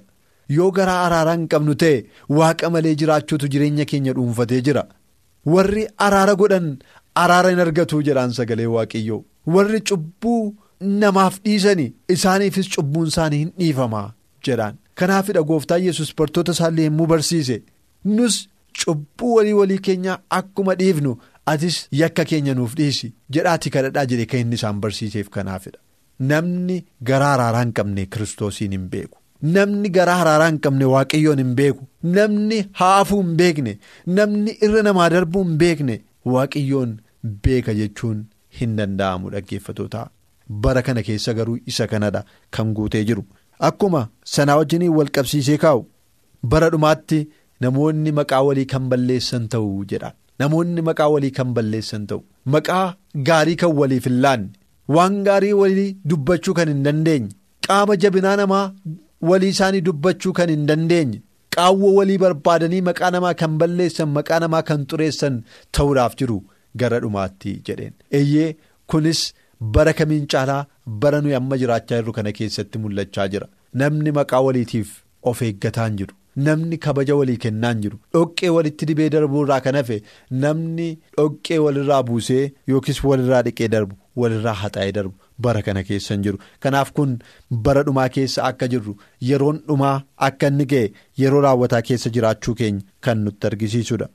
yoo 0.57 0.67
garaa 0.79 0.97
araaraa 1.05 1.37
hin 1.39 1.47
qabnu 1.55 1.75
ta'e 1.83 2.03
waaqa 2.39 2.71
malee 2.75 2.93
jiraachuutu 3.03 3.49
jireenya 3.55 3.85
keenya 3.93 4.13
dhuunfatee 4.19 4.61
jira 4.67 4.83
warri 5.55 5.87
araara 6.09 6.35
godhan 6.43 6.69
araara 7.23 7.51
hin 7.55 7.61
argatu 7.67 8.03
jedhaan 8.09 8.33
sagalee 8.39 8.67
waaqiyyoo 8.77 9.21
warri 9.57 9.81
cubbuu 9.91 10.41
namaaf 11.03 11.39
dhiisani 11.45 11.87
isaaniifis 12.17 12.69
cubbuun 12.77 13.09
isaanii 13.13 13.39
hin 13.45 13.53
dhiifamaa 13.61 14.07
jedhaan 14.49 14.77
kanaafidha 15.03 15.43
gooftaa 15.53 15.79
yesus 15.87 16.15
bartoota 16.23 16.53
isaallee 16.59 16.85
yommuu 16.91 17.07
barsiise 17.15 17.63
nus 18.17 18.41
cubbuu 18.85 19.35
walii 19.37 19.53
walii 19.61 19.79
keenyaa 19.89 20.19
akkuma 20.41 20.75
dhiifnu. 20.83 21.17
atis 21.53 21.75
yakka 21.97 22.25
keenya 22.29 22.53
nuuf 22.59 22.75
dhiisi 22.77 23.09
jedhaati 23.37 23.71
kadhadhaa 23.73 24.05
jedhe 24.13 24.25
kan 24.29 24.41
inni 24.45 24.55
isaan 24.59 24.79
barsiiseef 24.85 25.27
kanaafidha. 25.35 25.79
Namni 26.31 26.77
garaa 27.11 27.33
araaraa 27.35 27.61
hin 27.65 27.73
qabne 27.79 28.07
kiristoosiin 28.15 28.73
hin 28.77 28.87
beeku. 28.95 29.19
Namni 29.57 29.89
garaa 29.97 30.15
araaraa 30.23 30.47
hin 30.51 30.59
qabne 30.67 30.85
waaqayyoon 30.93 31.39
hin 31.43 31.51
beeku. 31.59 31.85
Namni 32.15 32.61
haafuu 32.81 33.21
hin 33.23 33.35
beekne. 33.43 33.75
Namni 34.21 34.57
irra 34.69 34.83
namaa 34.89 35.09
darbuu 35.17 35.45
hin 35.45 35.59
beekne. 35.65 35.99
Waaqayyoon 36.37 36.97
beeka 37.45 37.75
jechuun 37.81 38.25
hin 38.59 38.77
danda'amu 38.81 39.31
dhaggeeffatootaa. 39.35 40.09
Bara 40.65 40.83
kana 40.89 41.03
keessa 41.09 41.35
garuu 41.39 41.59
isa 41.73 41.87
kanadha 41.93 42.25
kan 42.51 42.75
guutee 42.79 43.05
jiru. 43.11 43.25
Akkuma 43.69 44.03
sanaa 44.35 44.57
wajjiniin 44.61 44.93
wal 44.99 45.11
qabsiisee 45.19 45.57
kaa'u. 45.65 45.87
Bara 46.53 46.71
dhumaatti 46.75 47.21
namoonni 47.67 48.13
maqaa 48.21 48.43
walii 48.49 48.67
kan 48.75 48.89
balleessan 48.93 49.49
ta'u 49.55 49.85
jedha. 49.93 50.13
Namoonni 50.41 50.83
maqaa 50.89 51.09
walii 51.15 51.31
kan 51.39 51.55
balleessan 51.57 52.07
ta'u 52.11 52.21
maqaa 52.55 52.87
gaarii 53.29 53.57
kan 53.63 53.73
waliif 53.81 54.05
hin 54.11 54.17
laanne 54.25 54.49
waan 54.95 55.15
gaarii 55.29 55.53
walii 55.61 55.91
dubbachuu 56.13 56.55
kan 56.59 56.69
hin 56.73 56.83
dandeenye 56.87 57.31
qaama 57.67 57.97
jabinaa 58.05 58.35
namaa 58.41 58.65
walii 59.31 59.49
isaanii 59.55 59.81
dubbachuu 59.89 60.33
kan 60.39 60.51
hin 60.55 60.67
dandeenye 60.71 61.21
qaawwa 61.57 61.93
walii 61.99 62.19
barbaadanii 62.25 62.81
maqaa 62.89 63.11
namaa 63.17 63.33
kan 63.43 63.55
balleessan 63.63 64.09
maqaa 64.17 64.41
namaa 64.45 64.63
kan 64.71 64.85
xureessan 64.91 65.39
ta'uudhaaf 65.79 66.17
jiru 66.23 66.39
gara 66.83 67.01
dhumaatti 67.05 67.55
jedheen 67.69 67.95
eeyyee 68.21 68.51
kunis 68.95 69.23
bara 69.79 69.93
kamiin 70.01 70.27
caalaa 70.35 70.61
bara 71.05 71.21
nuyi 71.25 71.35
amma 71.41 71.57
jiraachaa 71.63 71.97
jirru 72.03 72.13
kana 72.19 72.33
keessatti 72.41 72.79
mul'achaa 72.85 73.29
jira 73.37 73.49
namni 73.83 74.13
maqaa 74.21 74.41
waliitiif 74.49 74.93
of 75.31 75.43
eeggataa 75.49 75.87
hin 75.89 75.97
jiru. 76.03 76.15
Namni 76.47 76.77
kabaja 76.85 77.15
walii 77.19 77.37
kennaa 77.43 77.69
hin 77.73 77.83
jiru 77.83 77.99
dhoqqee 78.15 78.49
walitti 78.55 78.87
dibee 78.91 79.05
darbuu 79.15 79.43
irraa 79.45 79.59
kan 79.67 79.77
hafe 79.79 79.99
namni 80.45 80.87
dhoqqee 81.19 81.59
walirraa 81.65 81.99
buusee 82.09 82.41
yookiis 82.73 82.99
walirraa 83.11 83.43
dhiqee 83.49 83.69
darbu 83.75 83.95
walirraa 84.23 84.55
haxaa'ee 84.63 84.93
darbu 84.97 85.15
bara 85.47 85.63
kana 85.69 85.83
keessa 85.91 86.15
hin 86.17 86.25
jiru 86.27 86.41
kanaaf 86.67 86.91
kun 86.99 87.13
bara 87.69 87.83
dhumaa 87.91 88.09
keessa 88.17 88.45
akka 88.51 88.69
jirru 88.75 88.97
yeroon 89.29 89.63
dhumaa 89.69 89.95
akka 90.29 90.51
inni 90.55 90.67
ga'e 90.75 90.91
yeroo 91.23 91.41
raawwataa 91.47 91.83
keessa 91.93 92.11
jiraachuu 92.19 92.55
keenya 92.63 92.83
kan 93.09 93.23
nutti 93.29 93.47
argisiisudha. 93.53 94.09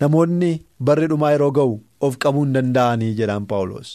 Namoonni 0.00 0.52
barri 0.90 1.06
dhumaa 1.14 1.32
yeroo 1.36 1.50
ga'u 1.58 1.74
of 2.06 2.16
qabuu 2.24 2.44
hin 2.44 2.52
danda'anii 2.56 3.14
jedhaan 3.20 3.46
Paawulos. 3.52 3.90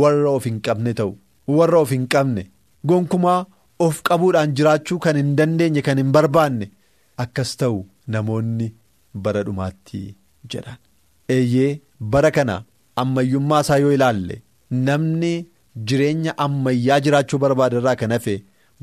Warra 0.00 0.30
of 0.36 0.44
hin 0.50 0.60
qabne 0.68 0.94
ta'u 1.00 1.12
warra 1.58 1.80
of 1.86 1.90
hin 1.96 2.06
qabne. 2.14 2.44
Gonkumaa 2.90 3.40
of 3.86 4.02
qabuudhaan 4.08 4.54
jiraachuu 4.60 4.98
kan 5.06 5.16
hin 5.20 5.34
dandeenye 5.40 5.82
kan 5.88 5.98
hin 6.02 6.12
barbaanne. 6.16 6.70
Akkas 7.24 7.56
ta'u 7.62 7.78
namoonni 8.16 8.68
bara 9.26 9.42
dhumaatti 9.48 10.02
jedhan. 10.54 10.78
Eeyyee 11.36 11.80
bara 12.14 12.30
kana 12.38 12.56
ammayyummaa 13.02 13.60
isaa 13.66 13.78
yoo 13.84 13.92
ilaalle 13.98 14.42
namni 14.88 15.32
jireenya 15.90 16.32
ammayyaa 16.46 17.00
jiraachuu 17.06 17.38
barbaada 17.44 17.78
irraa 17.82 17.96
kan 18.02 18.10
hafe 18.16 18.34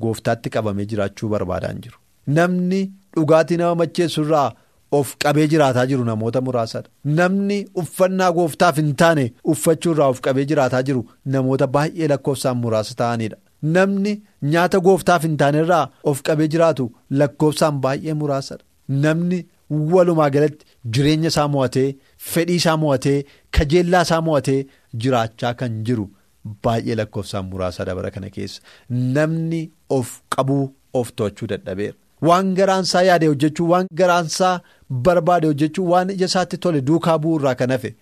gooftaatti 0.05 0.49
qabamee 0.55 0.85
jiraachuu 0.93 1.29
barbaadaan 1.35 1.81
jiru. 1.83 1.97
Namni 2.37 2.81
dhugaatii 3.15 3.57
nama 3.61 3.75
macheessu 3.81 4.21
irraa 4.27 4.49
of 4.97 5.09
qabee 5.23 5.47
jiraataa 5.51 5.85
jiru 5.91 6.03
namoota 6.07 6.41
muraasadha 6.47 6.89
namni 7.19 7.57
uffannaa 7.83 8.31
gooftaaf 8.37 8.77
hin 8.81 8.89
taane 9.01 9.25
uffachuu 9.53 9.91
irraa 9.95 10.07
of 10.15 10.19
qabee 10.27 10.45
jiraataa 10.51 10.81
jiru 10.89 11.03
namoota 11.35 11.67
baay'ee 11.75 12.07
lakkoofsaan 12.13 12.57
muraasa 12.63 12.95
ta'anidha. 13.03 13.37
Namni 13.75 14.11
nyaata 14.55 14.79
gooftaaf 14.87 15.23
hin 15.27 15.37
taane 15.43 15.59
irraa 15.65 15.85
of 16.11 16.21
qabee 16.29 16.47
jiraatu 16.55 16.89
lakkoofsaan 17.21 17.79
baay'ee 17.85 18.13
muraasadha. 18.21 18.63
Namni 19.05 19.39
walumaa 19.93 20.29
galatti 20.35 20.65
jireenya 20.97 21.27
isaa 21.33 21.47
mo'atee 21.55 21.87
fedhii 22.33 22.55
isaa 22.63 22.77
mo'atee 22.83 23.17
kajeellaa 23.57 24.01
isaa 24.09 24.21
mo'atee 24.29 24.59
jiraachaa 25.05 25.53
kan 25.63 25.75
jiru 25.89 26.05
baay'ee 26.67 26.95
lakkoofsaan 27.01 27.45
muraasadha 27.53 27.95
bara 28.01 28.11
kana 28.15 28.29
keessa. 28.37 28.61
Namni 29.17 29.61
of 29.97 30.07
qabuu 30.35 30.63
of 30.93 31.11
to'achuu 31.21 31.47
dadhabeera. 31.53 31.95
Waan 32.27 32.47
garaansaa 32.55 33.01
yaade 33.07 33.27
hojjechuu 33.31 33.67
waan 33.71 33.87
garaansaa 33.99 34.55
barbaade 34.89 35.47
hojjechuu 35.47 35.89
waan 35.91 36.09
ija 36.15 36.25
isaatti 36.31 36.57
tole 36.65 36.81
duukaa 36.91 37.17
bu'uu 37.23 37.39
irraa 37.39 37.55
kan 37.61 37.71
hafe 37.75 37.95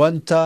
wanta 0.00 0.40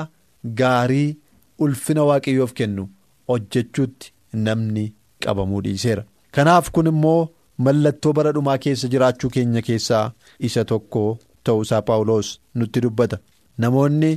gaarii 0.61 1.17
ulfina 1.59 2.05
waaqayyoof 2.11 2.53
kennu 2.61 2.89
hojjechuutti. 3.29 4.13
Namni 4.45 4.85
qabamuu 5.25 5.61
dhiiseera. 5.65 6.05
Kanaaf 6.35 6.71
kun 6.77 6.87
immoo 6.91 7.29
mallattoo 7.65 8.13
bara 8.19 8.33
dhumaa 8.37 8.59
keessa 8.67 8.89
jiraachuu 8.95 9.31
keenya 9.35 9.63
keessaa 9.67 10.13
isa 10.49 10.65
tokko 10.71 11.03
ta'uusaa 11.45 11.83
Paawulos 11.83 12.31
nutti 12.55 12.81
dubbata. 12.85 13.19
Namoonni 13.59 14.11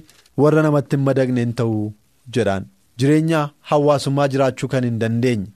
warra 0.44 0.62
namatti 0.64 0.96
hin 0.96 1.04
madagne 1.10 1.42
hin 1.44 1.54
ta'uu 1.62 1.84
jedhaan 2.38 2.66
jireenya 3.00 3.42
hawaasummaa 3.72 4.28
jiraachuu 4.36 4.68
kan 4.74 4.84
hin 4.90 5.00
dandeenye 5.04 5.48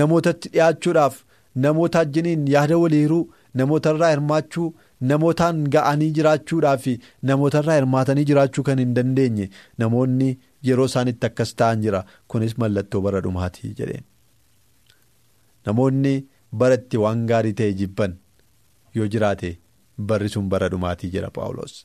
namootatti 0.00 0.48
dhiyaachuudhaaf 0.54 1.22
namoota 1.66 1.98
wajjiniin 2.02 2.46
yaada 2.54 2.78
waliiruu 2.84 3.22
namootarraa 3.60 4.10
hirmaachuu 4.14 4.68
namootaan 5.12 5.64
ga'anii 5.74 6.10
jiraachuudhaaf 6.18 6.86
namootarraa 7.30 7.76
hirmaatanii 7.80 8.24
jiraachuu 8.30 8.64
kan 8.70 8.78
hin 8.84 8.94
dandeenye 9.00 9.48
namoonni. 9.78 10.30
Yeroo 10.66 10.86
isaan 10.90 11.08
itti 11.10 11.26
akkas 11.26 11.52
ta'an 11.60 11.82
jira 11.82 11.98
kunis 12.32 12.54
mallattoo 12.62 13.00
bara 13.02 13.20
dhumaati 13.26 13.68
jedheen 13.80 14.04
namoonni 15.66 16.14
bara 16.62 16.74
itti 16.80 16.96
waan 17.04 17.20
gaarii 17.30 17.52
ta'e 17.60 17.72
jibban 17.82 18.16
yoo 18.98 19.06
jiraate 19.14 19.50
barri 20.10 20.28
sun 20.34 20.48
bara 20.54 20.68
dhumaatii 20.72 21.10
jedha 21.14 21.30
Paawulos. 21.36 21.76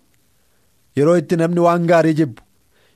Yeroo 0.98 1.18
itti 1.22 1.36
namni 1.42 1.60
waan 1.68 1.86
gaarii 1.92 2.14
jibbu 2.22 2.42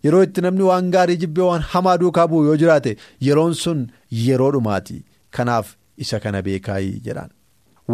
yeroo 0.07 0.23
itti 0.27 0.41
namni 0.45 0.63
waan 0.69 0.89
gaarii 0.95 1.17
jibbee 1.23 1.45
waan 1.51 1.61
hamaa 1.73 1.97
duukaa 2.01 2.27
bu'u 2.33 2.45
yoo 2.49 2.57
jiraate 2.63 2.97
yeroon 3.27 3.53
sun 3.63 3.79
yeroo 4.25 4.51
dhumaati 4.55 4.97
kanaaf 5.37 5.71
isa 6.05 6.19
kana 6.25 6.41
beekaayii 6.47 6.99
jedhaan 7.07 7.31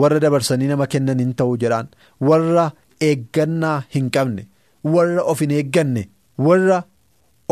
warra 0.01 0.19
dabarsanii 0.25 0.67
nama 0.71 0.87
kennan 0.95 1.19
hin 1.25 1.33
ta'u 1.41 1.57
jedhaan 1.65 1.87
warra 2.31 2.65
eeggannaa 3.09 3.77
hin 3.95 4.09
qabne 4.17 4.47
warra 4.95 5.23
of 5.33 5.39
hin 5.45 5.51
eegganne 5.59 6.03
warra. 6.47 6.79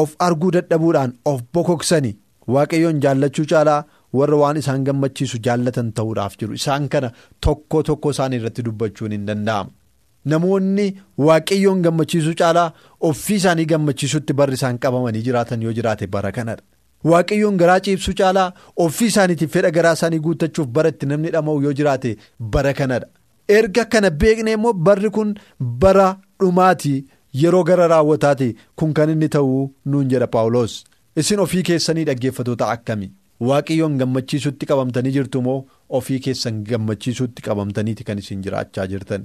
of 0.01 0.11
arguu 0.25 0.49
dadhabuudhaan 0.55 1.11
of 1.29 1.39
bokoksanii 1.55 2.13
waaqayyoon 2.53 2.99
jaallachuu 3.05 3.43
caalaa 3.51 3.79
warra 4.19 4.37
waan 4.41 4.57
isaan 4.61 4.85
gammachiisu 4.87 5.37
jaallatan 5.47 5.89
ta'uudhaaf 5.97 6.37
jiru 6.43 6.53
isaan 6.59 6.85
kana 6.93 7.09
tokko 7.47 7.81
tokko 7.89 8.09
isaan 8.15 8.33
irratti 8.37 8.63
dubbachuun 8.67 9.11
hin 9.15 9.25
danda'amu. 9.29 9.69
Namoonni 10.33 10.85
waaqayyoon 11.27 11.81
gammachiisuu 11.87 12.35
caalaa 12.41 12.67
ofii 13.09 13.37
isaanii 13.41 13.65
gammachiisutti 13.73 14.33
barri 14.41 14.55
isaan 14.59 14.79
qabamanii 14.85 15.23
jiraatan 15.27 15.61
yoo 15.67 15.73
jiraate 15.79 16.07
bara 16.15 16.31
kanadha. 16.37 16.63
Waaqayyoon 17.11 17.57
garaa 17.61 17.79
ciibsuu 17.85 18.13
caalaa 18.19 18.51
ofii 18.85 19.07
isaaniitiif 19.13 19.51
fedha 19.55 19.71
garaa 19.77 19.93
isaanii 19.99 20.19
guuttachuuf 20.27 20.67
bara 20.77 20.89
itti 20.93 21.05
namni 21.11 21.31
dhama'u 21.35 21.61
yoo 21.65 21.73
jiraate 21.79 22.11
bara 22.55 22.73
kanadha. 22.79 23.07
erga 23.57 23.85
kana 23.93 24.09
beekne 24.21 24.51
immoo 24.57 24.73
barri 24.87 25.09
kun 25.15 25.33
bara 25.81 26.05
dhumaati 26.41 26.93
yeroo 27.41 27.63
gara 27.69 27.87
raawwataati 27.93 28.49
kun 28.81 28.93
kan 28.99 29.09
inni 29.15 29.29
ta'uu 29.35 29.63
nuun 29.93 30.09
jedha 30.13 30.27
paawuloos 30.35 30.77
isin 31.23 31.39
ofii 31.45 31.63
keessanii 31.69 32.05
dhaggeeffatoota 32.09 32.69
akkami 32.75 33.11
waaqayyoon 33.49 33.97
gammachiisutti 34.01 34.65
qabamtanii 34.71 35.11
jirtu 35.17 35.41
moo 35.47 35.59
ofii 35.99 36.19
keessan 36.27 36.63
gammachiisutti 36.71 37.41
qabamtaniiti 37.47 38.03
kan 38.09 38.17
isin 38.23 38.41
jiraachaa 38.47 38.87
jirtan. 38.91 39.23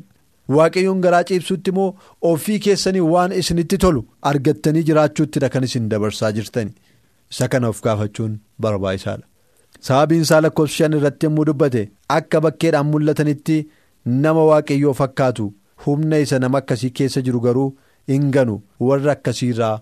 waaqayyoon 0.56 1.00
garaa 1.04 1.25
ciibsutti 1.28 1.71
immoo 1.75 1.88
ofii 2.33 2.59
keessanii 2.66 3.00
waan 3.12 3.33
isinitti 3.42 3.78
tolu 3.85 4.02
argattanii 4.30 4.83
jiraachuuttidha 4.90 5.49
kan 5.54 5.64
isin 5.68 5.88
dabarsaa 5.92 6.33
jirtani 6.37 6.73
isa 7.35 7.49
kana 7.54 7.68
of 7.73 7.80
gaafachuun 7.87 8.38
barbaachisaadha. 8.66 9.25
sababiin 9.87 10.23
isaa 10.26 10.40
lakkoofsa 10.45 10.76
shan 10.76 10.92
irratti 10.99 11.26
yommuu 11.26 11.45
dubbate 11.49 11.83
akka 12.18 12.40
bakkeedhaan 12.47 12.87
mul'atanitti 12.92 13.59
nama 14.25 14.45
waaqayyoo 14.50 14.95
fakkaatu 15.00 15.47
humna 15.87 16.18
isa 16.26 16.38
nama 16.45 16.59
akkasii 16.62 16.90
keessa 17.00 17.21
jiru 17.26 17.40
garuu 17.47 17.68
hin 18.12 18.30
ganu 18.37 18.56
warra 18.88 19.12
akkasiirraa 19.16 19.75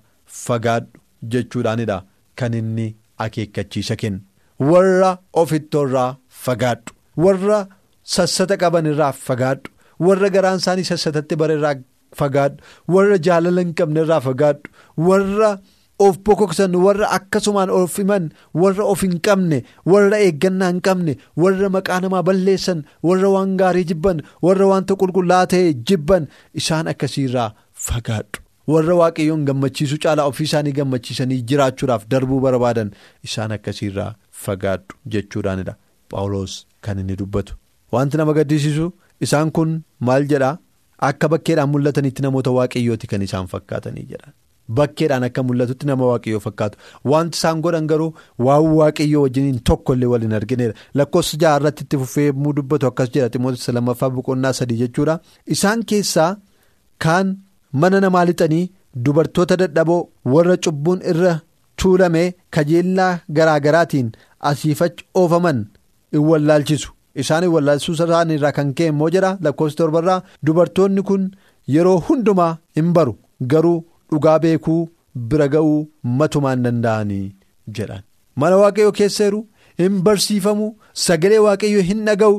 fagaadhu 0.45 1.01
jechuudhaanidha 1.35 1.99
kan 2.43 2.55
inni 2.61 2.89
akeekkachiisa 3.27 3.97
kennu 4.03 4.21
warra 4.73 5.11
ofittoorraa 5.45 6.11
fagaadhu 6.47 6.95
warra 7.27 7.61
sassata 8.17 8.57
qaban 8.63 8.87
irraa 8.93 9.13
fagaadhu. 9.27 9.71
warra 10.07 10.29
garaan 10.35 10.59
isaanii 10.63 10.85
sassatatti 10.91 11.37
bara 11.41 11.55
irraa 11.59 11.75
fagaadhu 12.21 12.95
warra 12.95 13.19
jaalala 13.27 13.61
hin 13.65 13.73
qabne 13.81 14.01
irraa 14.05 14.21
fagaadhu 14.29 15.09
warra 15.09 15.51
of 15.99 16.19
bokoksan 16.27 16.75
warra 16.85 17.09
akkasumaan 17.17 17.71
of 17.71 17.97
himan 17.99 18.25
warra 18.63 18.85
of 18.93 19.01
hin 19.07 19.19
qabne 19.29 19.59
warra 19.93 20.19
eeggannaa 20.29 20.71
hin 20.73 20.81
qabne 20.89 21.13
warra 21.45 21.69
maqaa 21.77 22.01
namaa 22.05 22.23
balleessan 22.29 22.81
warra 23.11 23.29
waan 23.35 23.53
gaarii 23.61 23.85
jibban 23.91 24.23
warra 24.49 24.67
wanta 24.73 24.97
qulqullaa'aa 25.03 25.47
ta'e 25.53 25.73
jibban 25.91 26.27
isaan 26.63 26.89
akkasiirraa 26.95 27.51
fagaadhu. 27.87 28.41
Warra 28.73 28.95
waaqayyoon 29.03 29.45
gammachiisuu 29.49 29.99
caalaa 30.05 30.27
ofii 30.33 30.45
isaanii 30.51 30.73
gammachiisanii 30.81 31.41
jiraachuudhaaf 31.49 32.07
darbuu 32.13 32.41
barbaadan 32.45 32.91
isaan 33.29 33.53
akkasiirraa 33.57 34.11
fagaadhu 34.45 34.97
jechuudhaanidha. 35.15 35.75
Paawuloos 36.11 36.55
kan 36.85 36.99
inni 37.03 37.17
dubbatu. 37.23 37.55
Wanti 37.93 38.17
nama 38.21 38.33
gaddisiisu. 38.39 38.87
Isaan 39.25 39.51
kun 39.57 39.83
maal 40.01 40.25
jedhaa 40.33 40.55
akka 41.09 41.29
bakkeedhaan 41.35 41.71
mul'atanitti 41.75 42.23
namoota 42.25 42.51
waaqayyooti 42.59 43.07
kan 43.13 43.23
isaan 43.27 43.47
fakkaatanii 43.53 44.07
jedhan 44.13 44.33
bakkeedhaan 44.78 45.25
akka 45.28 45.42
mul'atutti 45.42 45.87
nama 45.87 46.04
waaqayyoo 46.11 46.40
fakkaatu. 46.47 46.78
Wanti 47.11 47.37
isaan 47.38 47.61
godhan 47.64 47.87
garuu 47.92 48.14
waan 48.47 48.66
waaqayyoo 48.80 49.23
wajjiniin 49.26 49.61
tokkollee 49.71 50.06
waliin 50.12 50.33
argineera. 50.40 50.75
Lakkoofsa 50.94 51.37
jaha 51.42 51.56
irratti 51.61 51.85
itti 51.85 51.99
fufee 52.02 52.26
yommuu 52.30 52.52
dubbatu 52.56 52.87
akkas 52.90 53.11
jedha 53.14 53.28
ximoota 53.37 53.73
lammaffaa 53.78 54.11
boqonnaa 54.16 54.52
sadii 54.61 54.78
jechuudha. 54.83 55.18
Isaan 55.47 55.85
keessaa 55.92 56.30
kaan 57.04 57.37
mana 57.73 58.00
namaa 58.00 58.25
lixanii 58.30 58.71
dubartoota 59.04 59.56
dadhaboo 59.62 60.00
warra 60.35 60.56
cubbuun 60.64 61.00
irra 61.12 61.38
tuulame 61.83 62.35
kajeellaa 62.50 63.12
garaagaraatiin 63.37 64.12
asiifachi 64.50 65.04
oofaman 65.23 65.64
in 66.12 66.21
wallaalchisu. 66.30 66.90
Isaan 67.23 67.44
wallaalsuu 67.54 67.92
isaanii 67.94 68.35
irraa 68.38 68.52
kan 68.59 68.71
ka'e 68.78 68.87
immoo 68.92 69.11
jedha 69.14 69.38
lakkoofsa 69.47 69.76
torbarraa 69.80 70.23
dubartoonni 70.47 71.02
kun 71.09 71.26
yeroo 71.75 71.99
hundumaa 72.09 72.56
hin 72.76 72.92
baru. 72.96 73.14
Garuu 73.53 73.85
dhugaa 74.12 74.38
beekuu 74.45 74.81
bira 75.33 75.47
ga'uu 75.55 75.81
matumaan 76.21 76.62
danda'anii 76.67 77.27
jedhan. 77.79 78.03
Mana 78.40 78.57
waaqayyoo 78.62 78.93
keessa 79.01 79.25
jiru 79.29 79.40
hin 79.83 80.01
barsiifamu 80.07 80.67
sagalee 81.07 81.38
waaqayyoo 81.47 81.83
hin 81.90 82.05
dhaga'u 82.09 82.37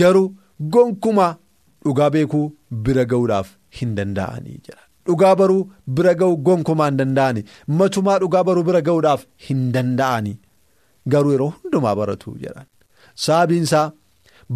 garuu 0.00 0.28
gonkumaa 0.76 1.32
dhugaa 1.84 2.10
beekuu 2.16 2.46
bira 2.88 3.04
ga'uudhaaf 3.12 3.48
hin 3.80 3.94
danda'anii 3.98 4.58
jedha. 4.66 4.82
Dhugaa 5.06 5.34
baruu 5.42 5.60
bira 5.98 6.14
ga'uu 6.22 6.36
gonkumaa 6.48 6.88
hin 6.90 6.98
danda'ani 7.02 7.44
matumaa 7.82 8.18
dhugaa 8.24 8.44
baruu 8.48 8.64
bira 8.70 8.80
ga'uudhaaf 8.88 9.22
hin 9.50 9.60
danda'ani 9.76 10.34
garuu 11.14 11.32
yeroo 11.36 11.52
hundumaa 11.60 11.94
baratu 12.02 12.34
jedhan. 12.46 12.66
Sababiinsaa. 13.26 13.86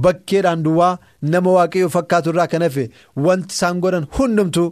Bakkeedhaan 0.05 0.61
duwwaa 0.64 0.99
nama 1.31 1.51
waaqayyoo 1.55 1.88
fakkaatu 1.94 2.31
irraa 2.33 2.46
kan 2.51 2.62
hafe 2.64 2.83
wanti 3.27 3.55
isaan 3.57 3.81
godhan 3.85 4.05
hundumtu 4.18 4.64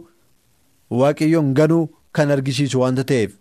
waaqayyoon 1.01 1.53
ganuu 1.59 1.83
kan 2.19 2.31
argisiisu 2.35 2.79
wanta 2.83 3.03
ta'eef 3.11 3.31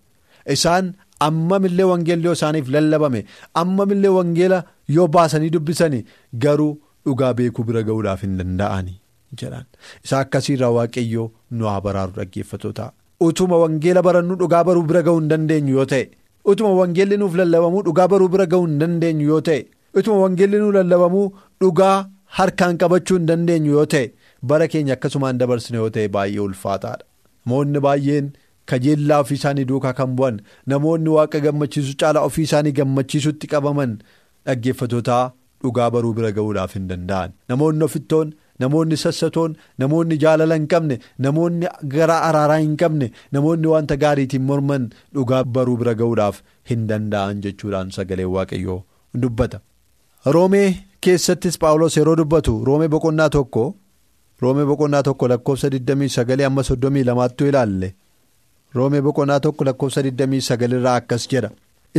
isaan 0.56 0.90
ammamillee 1.28 1.86
wangeelli 1.92 2.26
yoo 2.28 2.32
isaaniif 2.38 2.68
lallabame 2.74 3.20
ammamillee 3.62 4.12
wangeela 4.18 4.58
yoo 4.96 5.06
baasanii 5.16 5.50
dubbisanii 5.56 6.04
garuu 6.44 6.70
dhugaa 7.06 7.32
beekuu 7.40 7.64
bira 7.70 7.82
ga'uudhaaf 7.88 8.22
hin 8.26 8.36
danda'ani 8.42 8.94
jedhan. 9.40 9.64
Isa 10.04 10.18
akkasiirraa 10.24 10.70
waaqayyoo 10.78 11.26
nu 11.58 11.66
haa 11.70 11.80
baraaru 11.86 12.12
dhaggeeffatoota 12.20 12.90
utuma 13.28 13.58
wangeela 13.64 14.02
barannu 14.08 14.36
dhugaa 14.42 14.62
baruu 14.68 14.82
bira 14.92 15.02
ga'uu 15.08 15.20
hin 15.20 15.28
dandeenyu 15.32 15.74
yoo 15.78 15.84
ta'e 15.94 16.04
utuma 16.52 16.70
wangeelli 16.82 17.16
nuuf 17.24 17.34
lallabamuu 17.40 17.82
dhugaa 17.88 18.08
baruu 18.14 18.28
bira 18.36 18.46
ga'uu 18.54 18.66
hin 18.70 18.78
dandeenyu 18.84 19.26
yoo 19.32 19.40
ta'e. 19.50 19.60
utuma 19.98 20.18
wangeelli 20.24 20.58
nu 20.62 20.70
lallabamuu 20.76 21.26
dhugaa 21.62 21.96
harkaan 22.38 22.78
qabachuu 22.80 23.16
hin 23.18 23.26
dandeenyu 23.30 23.72
yoo 23.76 23.86
ta'e 23.94 24.06
bara 24.50 24.68
keenya 24.72 24.94
akkasumaan 24.98 25.38
dabarsine 25.42 25.78
yoo 25.82 25.90
ta'e 25.96 26.08
baay'ee 26.16 26.40
ulfaataadha 26.46 27.04
namoonni 27.48 27.80
baay'een 27.84 28.26
kajeellaa 28.70 29.18
ofii 29.24 29.36
isaanii 29.40 29.64
duukaa 29.68 29.92
kan 29.98 30.10
bu'an 30.16 30.40
namoonni 30.72 31.10
waaqa 31.16 31.40
gammachiisu 31.44 31.94
caalaa 32.02 32.24
ofii 32.30 32.44
isaanii 32.48 32.72
gammachiisutti 32.78 33.46
qabaman 33.52 33.94
dhaggeeffatootaa 34.48 35.22
dhugaa 35.62 35.86
baruu 35.94 36.12
bira 36.18 36.30
ga'uudhaaf 36.38 36.74
hin 36.78 36.88
danda'an 36.90 37.32
namoonni 37.52 37.84
ofittoon 37.88 38.34
namoonni 38.64 38.96
sassatoon 39.04 39.56
namoonni 39.84 40.18
jaalala 40.24 40.58
hin 40.60 40.66
qabne 40.74 40.98
namoonni 41.26 41.66
garaa 41.94 42.20
araaraa 42.28 42.58
hin 42.64 42.76
qabne 42.82 43.10
namoonni 43.38 43.66
wanta 43.74 43.96
gaariitiin 44.04 44.44
morman 44.50 44.86
dhugaa 45.18 45.42
baruu 45.58 45.76
bira 45.82 45.94
ga'uudhaaf 46.02 46.42
hin 46.72 46.86
danda'an 46.92 47.42
jechuudhaan 47.48 47.90
sagalee 47.98 48.28
waaqayyoo 48.36 48.78
dubbata. 49.24 49.60
roomee 50.36 50.68
keessattis 51.06 51.58
paawulos 51.64 51.96
yeroo 52.02 52.16
dubbatu 52.22 52.58
roomee 52.70 52.88
boqonnaa 52.94 53.28
tokko 53.36 53.64
roomee 54.42 54.64
boqonnaa 54.70 55.02
tokko 55.08 55.28
lakkoofsa 55.32 55.68
29 55.76 56.44
amma 56.48 56.62
32 56.70 57.48
ilaalle 57.52 57.88
roomee 58.78 59.00
boqonnaa 59.06 59.40
tokko 59.46 59.64
lakkoofsa 59.68 60.00
29 60.08 60.78
irraa 60.78 60.96
akkas 61.00 61.26
jedha 61.32 61.50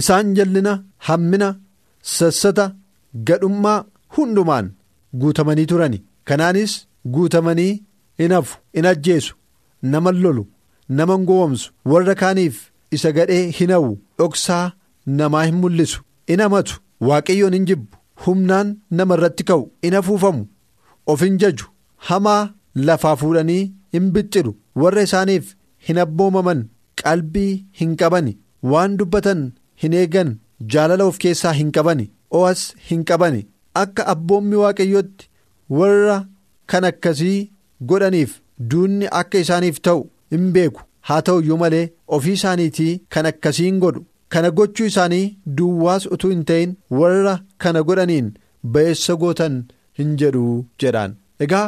isaan 0.02 0.34
jallina 0.39 0.73
hammina 1.10 1.49
sassata 2.15 2.65
gadhummaa 3.30 3.78
hundumaan 4.17 4.71
guutamanii 5.21 5.65
turani 5.73 6.04
kanaanis 6.32 6.73
guutamanii 7.15 7.71
in 8.25 8.32
hafu 8.38 8.58
in 8.82 8.86
ajjeesu 8.93 9.36
nama 9.93 10.12
lolu 10.23 10.43
nama 10.99 11.17
gowwomsu 11.30 11.71
warra 11.93 12.15
kaaniif 12.23 12.65
isa 12.97 13.12
gadhee 13.17 13.45
hin 13.62 13.71
hawwu 13.78 13.93
dhoksaa 14.19 14.65
namaa 15.21 15.43
hin 15.47 15.56
mul'isu 15.63 16.02
in 16.34 16.41
hamatu 16.45 16.82
waaqayyoon 17.10 17.54
hin 17.58 17.65
jibbu. 17.71 17.95
humnaan 18.25 18.71
nama 18.99 19.15
irratti 19.17 19.43
ka'u 19.49 19.62
in 19.88 19.95
afuufamu 19.99 20.41
of 21.12 21.21
hin 21.25 21.38
jaju 21.43 21.67
hamaa 22.08 22.50
lafaa 22.90 23.16
fuudhanii 23.22 23.62
hin 23.96 24.12
bixxiru 24.16 24.52
warra 24.84 25.02
isaaniif 25.08 25.54
hin 25.88 25.98
abboomaman 26.06 26.66
qalbii 27.04 27.54
hin 27.80 27.96
qabani. 28.02 28.34
Waan 28.72 28.98
dubbatan 29.00 29.42
hin 29.84 29.94
eegan 30.02 30.36
jaalala 30.74 31.06
of 31.12 31.18
keessaa 31.24 31.54
hin 31.62 31.72
qabani. 31.78 32.10
O'as 32.40 32.62
hin 32.90 33.04
qabani. 33.12 33.42
Akka 33.84 34.08
abboommi 34.14 34.56
waaqayyootti 34.64 35.30
warra 35.80 36.18
kan 36.74 36.84
akkasii 36.92 37.40
godhaniif 37.92 38.32
duunni 38.72 39.08
akka 39.22 39.38
isaaniif 39.46 39.82
ta'u 39.88 40.06
hin 40.36 40.52
beeku. 40.56 40.82
Haa 41.08 41.22
ta'u 41.28 41.42
iyyuu 41.44 41.58
malee 41.64 41.86
ofii 42.18 42.34
isaaniitii 42.40 42.94
kan 43.16 43.26
akkasii 43.34 43.66
hin 43.72 43.80
godhu. 43.86 44.06
kana 44.34 44.50
gochuu 44.58 44.86
isaanii 44.90 45.38
duwwaas 45.60 46.04
utuu 46.16 46.30
hin 46.32 46.42
ta'in 46.50 46.74
warra 46.98 47.32
kana 47.64 47.82
godhaniin 47.88 48.28
ba'eessa 48.74 49.14
gootan 49.22 49.56
hin 50.00 50.12
jedhu 50.22 50.44
jedhaan. 50.84 51.16
Egaa 51.46 51.64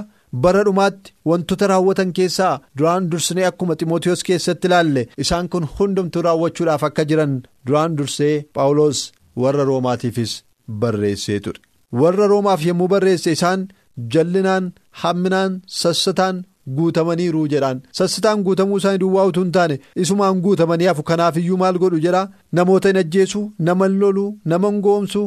bara 0.45 0.63
dhumaatti 0.67 1.13
wantoota 1.29 1.67
raawwatan 1.71 2.13
keessaa 2.19 2.53
duraan 2.77 3.09
dursinee 3.11 3.45
akkuma 3.49 3.75
ximootiyoos 3.79 4.23
keessatti 4.29 4.67
ilaalle 4.71 5.07
isaan 5.25 5.49
kun 5.55 5.67
hundumtuu 5.79 6.21
raawwachuudhaaf 6.27 6.83
akka 6.89 7.05
jiran 7.09 7.33
duraan 7.67 7.95
dursee 7.97 8.35
paawuloos 8.59 9.01
warra 9.45 9.63
roomaatiifis 9.71 10.37
barreessee 10.83 11.39
ture 11.47 11.59
warra 12.03 12.27
roomaaf 12.35 12.65
yommuu 12.69 12.87
barreesse 12.93 13.31
isaan 13.39 13.67
jallinaan 14.15 14.71
hamminaan 15.03 15.61
sassataan. 15.81 16.45
guutamaniiru 16.77 17.39
jedhaan 17.51 17.79
sassitaan 17.97 18.41
guutamuu 18.47 18.77
isaanii 18.79 18.99
duwwaa 19.03 19.23
utuu 19.29 19.43
hin 19.43 19.51
taane 19.55 19.75
isumaan 20.03 20.41
guutamanii 20.43 20.85
hafu 20.89 21.03
kanaaf 21.07 21.37
iyyuu 21.41 21.57
maal 21.61 21.77
godhu 21.83 21.99
jedhaa 22.03 22.27
namoota 22.59 22.87
hin 22.91 22.97
ajjeesu 23.01 23.41
nama 23.69 23.87
hin 23.87 23.95
lolu 24.03 24.25
nama 24.51 24.69
hin 24.71 24.77
goomsu 24.87 25.23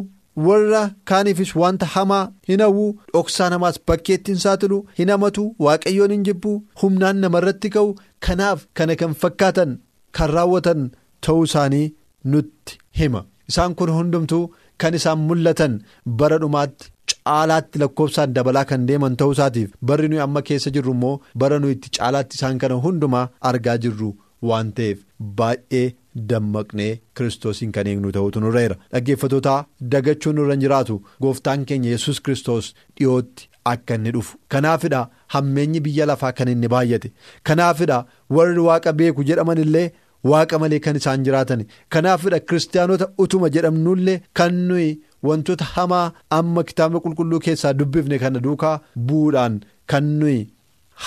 warra 0.47 0.83
kaaniifis 1.11 1.53
wanta 1.63 1.87
hamaa 1.95 2.23
hin 2.49 2.61
hawwu 2.65 2.87
dhoksaa 3.15 3.49
namaas 3.55 3.77
bakkeetti 3.91 4.33
hin 4.33 4.41
saaxilu 4.45 4.79
hin 4.99 5.11
hamatu 5.15 5.45
waaqayyoon 5.67 6.11
hin 6.17 6.25
jibbu 6.29 6.55
humnaan 6.83 7.17
namarratti 7.25 7.71
ka'u 7.77 7.93
kanaaf 8.29 8.65
kana 8.81 8.97
kan 9.03 9.15
fakkaatan 9.23 9.77
kan 10.19 10.31
raawwatan 10.39 10.91
ta'uu 11.27 11.45
isaanii 11.51 11.87
nutti 12.33 12.79
hima. 13.01 13.25
Isaan 13.51 13.75
kun 13.79 13.91
hundumtuu 13.99 14.43
kan 14.83 14.95
isaan 14.99 15.19
mul'atan 15.31 15.73
bara 16.21 16.39
dhumaatti 16.43 16.91
caalaatti 17.13 17.79
lakkoofsaan 17.83 18.35
dabalaa 18.37 18.65
kan 18.71 18.87
deeman 18.91 19.17
ta'uu 19.23 19.33
isaatiif. 19.37 19.71
Barri 19.89 20.09
nuyi 20.09 20.21
amma 20.27 20.43
keessa 20.51 20.71
jirru 20.77 20.93
immoo 20.97 21.17
bara 21.43 21.59
nuyi 21.65 21.73
itti 21.79 21.91
caalaatti 21.99 22.37
isaan 22.41 22.59
kana 22.63 22.75
hundumaa 22.87 23.27
argaa 23.51 23.77
jirru 23.87 24.11
waan 24.51 24.73
ta'eef 24.79 24.99
baay'ee 25.41 25.87
dammaqnee 26.31 26.91
kiristoosiin 27.17 27.73
kan 27.79 27.87
eegnu 27.93 28.13
ta'utu 28.17 28.41
nurra 28.45 28.61
jira 28.65 28.77
dhaggeeffatootaa 28.93 29.59
dagachuun 29.95 30.37
nurra 30.41 30.57
jiraatu 30.65 31.01
gooftaan 31.27 31.65
keenya 31.71 31.91
yesus 31.95 32.21
kiristoos 32.29 32.71
dhiyootti 32.99 33.49
akka 33.73 33.95
inni 33.99 34.11
dhufu 34.17 34.39
kanaafidha 34.55 35.03
hammeenyi 35.35 35.81
biyya 35.87 36.07
lafaa 36.11 36.33
kan 36.41 36.49
inni 36.55 36.69
baay'ate 36.75 37.13
kanaafidha 37.51 37.99
warri 38.39 38.61
waaqa 38.69 38.93
beeku 39.01 39.25
jedhaman 39.31 39.59
illee 39.65 39.87
waaqa 40.33 40.59
malee 40.65 40.79
kan 40.87 40.97
isaan 41.01 41.25
jiraatan 41.29 41.65
kanaafidha 41.97 42.41
kiristaanota 42.49 43.09
utuma 43.25 43.49
jedhamnullee 43.57 44.19
kan 44.41 44.55
nuyi 44.71 44.91
wantoota 45.29 45.65
hamaa 45.75 46.07
amma 46.39 46.63
kitaaba 46.71 47.01
qulqulluu 47.05 47.41
keessaa 47.49 47.73
dubbifne 47.81 48.19
kana 48.25 48.41
duukaa 48.47 48.77
bu'uudhaan 49.11 49.59
kan 49.93 50.05
nuyi 50.23 50.41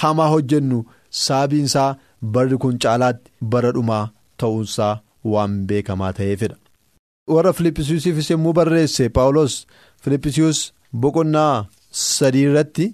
hamaa 0.02 0.28
hojjennu 0.36 0.80
sababiinsaa 1.24 1.90
barri 2.36 2.58
kun 2.64 2.78
caalaatti 2.86 3.32
bara 3.56 3.72
dhumaa 3.78 4.06
ta'uunsaa 4.44 4.94
waan 5.34 5.54
beekamaa 5.72 6.14
ta'eefidha. 6.20 6.56
warra 7.36 7.54
filippisiisiifis 7.58 8.30
yommuu 8.32 8.54
barreesse 8.58 9.10
paawulos 9.16 9.56
filippisius 10.04 10.60
boqonnaa 11.06 11.66
sadii 12.02 12.44
irratti 12.50 12.86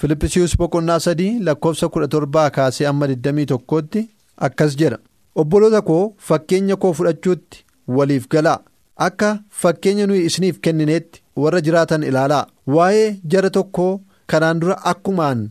filippisius 0.00 0.56
boqonnaa 0.62 0.98
sadii 1.06 1.32
lakkoofsa 1.48 1.88
kudha 1.94 2.08
torbaa 2.14 2.48
kaasee 2.56 2.86
amma 2.90 3.06
21tti 3.12 4.02
akkas 4.48 4.76
jedha 4.80 4.98
obboloota 5.42 5.82
koo 5.90 6.02
fakkeenya 6.28 6.76
koo 6.82 6.92
fudhachuutti 6.98 7.64
waliif 7.96 8.28
galaa. 8.32 8.58
Akka 9.06 9.28
fakkeenya 9.62 10.06
nuyi 10.06 10.24
isiniif 10.28 10.56
kennineetti 10.64 11.22
warra 11.42 11.60
jiraatan 11.66 12.02
ilaalaa. 12.02 12.46
Waa'ee 12.74 13.16
jara 13.32 13.50
tokkoo 13.56 14.00
kanaan 14.30 14.60
dura 14.60 14.76
akkumaan 14.92 15.44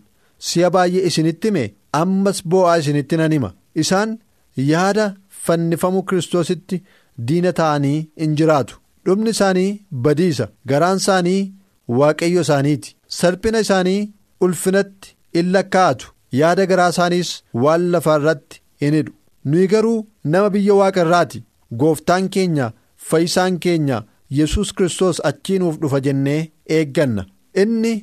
si'a 0.47 0.69
baay'ee 0.75 1.05
isinitti 1.09 1.47
hime 1.47 1.63
ammas 2.01 2.41
boo'aa 2.49 2.75
isinitti 2.81 3.17
nan 3.21 3.31
hima. 3.35 3.53
Isaan 3.75 4.17
yaada 4.57 5.05
fannifamuu 5.45 6.03
kiristoositti 6.09 6.83
diina 7.27 7.51
ta'anii 7.59 8.09
in 8.23 8.35
jiraatu. 8.35 8.79
Dhumni 9.05 9.29
isaanii 9.35 9.81
badiisa. 9.91 10.47
Garaan 10.69 10.97
isaanii 11.03 11.53
waaqayyo 11.99 12.41
isaaniiti. 12.41 12.95
Salphina 13.07 13.59
isaanii 13.65 14.11
ulfinatti 14.41 15.15
in 15.33 15.51
lakkaa'atu. 15.53 16.11
Yaada 16.39 16.65
garaa 16.71 16.89
isaaniis 16.95 17.29
waan 17.63 17.89
lafa 17.91 18.15
irratti 18.19 18.61
in 18.81 18.93
hidhu. 18.99 19.13
Nuyi 19.45 19.67
garuu 19.73 20.05
nama 20.23 20.49
biyya 20.49 20.73
waaqa 20.81 21.01
irraati. 21.05 21.43
Gooftaan 21.79 22.29
keenya 22.29 22.71
fayyisaan 23.09 23.59
keenya 23.59 24.03
yesus 24.39 24.73
kiristoos 24.73 25.21
achii 25.29 25.59
nuuf 25.59 25.77
dhufa 25.81 25.99
jennee 26.05 26.51
eegganna. 26.77 27.25
Inni 27.61 27.93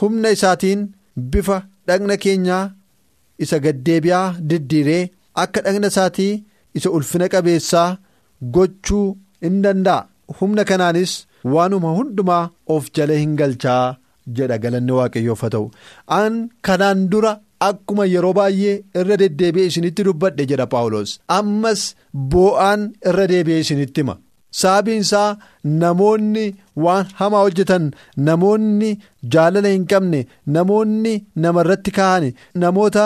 humna 0.00 0.30
isaatiin 0.36 0.82
bifa 1.30 1.62
dhagna 1.86 2.16
keenyaa 2.24 2.64
isa 3.38 3.58
gaddeebi'aa 3.64 4.34
diddiiree 4.50 5.10
akka 5.44 5.60
dhagna 5.66 5.88
isaatii 5.94 6.32
isa 6.80 6.90
ulfina 6.98 7.28
qabeessaa 7.34 7.88
gochuu 8.54 9.06
in 9.48 9.56
danda'a. 9.64 10.06
Humna 10.38 10.64
kanaanis 10.70 11.12
waanuma 11.54 11.90
hundumaa 11.98 12.44
of 12.74 12.88
jala 12.96 13.14
hin 13.22 13.34
galchaa 13.40 13.96
jedha 14.38 14.58
galanni 14.64 14.92
waaqayyoof 14.98 15.40
haa 15.44 15.52
ta'u. 15.54 15.66
An 16.20 16.32
kanaan 16.68 17.04
dura 17.12 17.32
akkuma 17.68 18.04
yeroo 18.14 18.32
baay'ee 18.38 18.74
irra 19.02 19.16
deddeebi'ee 19.22 19.66
isinitti 19.70 20.04
dubbadhe 20.08 20.44
jedha 20.50 20.66
paawulos 20.74 21.10
ammas 21.38 21.80
boo'aan 22.34 22.80
irra 23.12 23.26
deebi'ee 23.32 23.60
isinitti 23.64 24.00
hima. 24.04 24.16
Sababiin 24.60 25.02
isaa 25.06 25.30
namoonni 25.80 26.44
waan 26.84 27.06
hamaa 27.22 27.42
hojjetan 27.46 27.88
namoonni 28.28 28.90
jaalala 29.34 29.68
hin 29.74 29.84
qabne 29.92 30.20
namoonni 30.58 31.14
namarratti 31.46 31.90
ka'an 31.98 32.24
namoota 32.62 33.04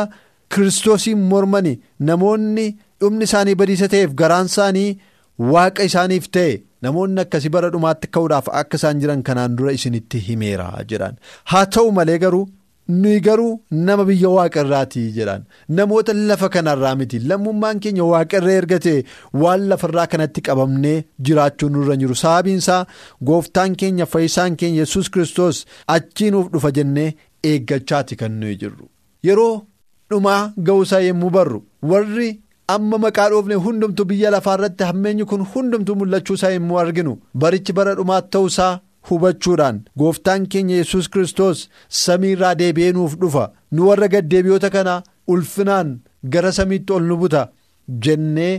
kiristoosiin 0.55 1.19
mormani 1.33 1.75
namoonni 2.11 2.67
dhumni 3.01 3.25
isaanii 3.31 3.55
badiisa 3.63 3.89
ta'eef 3.95 4.15
garaan 4.23 4.47
isaanii 4.53 4.89
waaqa 5.53 5.85
isaaniif 5.91 6.27
ta'e 6.39 6.57
namoonni 6.87 7.21
akkasii 7.27 7.53
bara 7.59 7.71
dhumaatti 7.77 8.09
ka'uudhaaf 8.17 8.49
akka 8.63 8.77
isaan 8.81 9.01
jiran 9.05 9.23
kanaan 9.29 9.57
dura 9.61 9.73
isinitti 9.79 10.19
himeera 10.27 10.67
jedhan 10.93 11.17
haa 11.53 11.65
ta'u 11.77 11.93
malee 11.99 12.19
garuu 12.25 12.45
nuyi 13.01 13.21
garuu 13.27 13.51
nama 13.89 14.05
biyya 14.11 14.31
waaqa 14.37 14.61
irraatii 14.65 15.05
jedhan 15.19 15.45
namoota 15.81 16.13
lafa 16.31 16.49
kanarraa 16.57 16.95
miti 17.03 17.19
lammummaan 17.33 17.81
keenya 17.85 18.05
waaqa 18.13 18.41
irra 18.43 18.53
erga 18.61 18.79
ta'e 18.87 19.05
waan 19.43 19.67
lafarraa 19.73 20.07
kanatti 20.15 20.41
qabamnee 20.49 20.97
jiraachuun 21.29 21.73
nurra 21.79 21.97
jiru 22.05 22.15
sababiin 22.23 22.59
isaa 22.65 22.81
gooftaan 23.31 23.77
keenya 23.83 24.07
fayyisaan 24.15 24.57
keenya 24.63 24.81
yesus 24.85 25.11
kiristoos 25.17 25.65
achii 25.97 26.31
nuuf 26.37 26.51
dhufa 26.57 26.71
jennee 26.81 27.11
eeggachaati 27.53 28.17
kan 28.25 28.33
nuyi 28.41 28.57
jirru 28.65 28.89
yeroo 29.29 29.55
dhumaa 30.13 30.41
ga'uusaa 30.67 31.01
yommuu 31.09 31.31
barru 31.37 31.61
warri. 31.93 32.31
amma 32.73 32.97
maqaa 33.03 33.29
dhoofne 33.31 33.55
hundumtu 33.65 34.05
biyya 34.11 34.31
lafaa 34.35 34.53
irratti 34.59 34.85
hammeenyi 34.89 35.25
kun 35.31 35.43
hundumtu 35.55 35.95
mul'achuu 36.01 36.35
isaa 36.39 36.51
yommuu 36.57 36.79
arginu 36.83 37.13
barichi 37.43 37.73
bara 37.79 37.95
dhumaa 37.99 38.21
ta'uusaa 38.35 38.71
hubachuudhaan 39.09 39.81
gooftaan 40.03 40.47
keenya 40.53 40.77
yesus 40.81 41.09
kiristoos 41.13 41.65
samii 42.03 42.31
irraa 42.37 42.55
deebi'ee 42.61 42.93
nuuf 42.99 43.17
dhufa 43.25 43.45
nu 43.73 43.89
warra 43.89 44.09
gaddeebi'oota 44.15 44.71
kana 44.77 44.95
ulfinaan 45.35 45.91
gara 46.37 46.53
samiitti 46.59 46.93
ol 46.99 47.03
nu 47.11 47.17
buta 47.25 47.43
jennee 48.07 48.55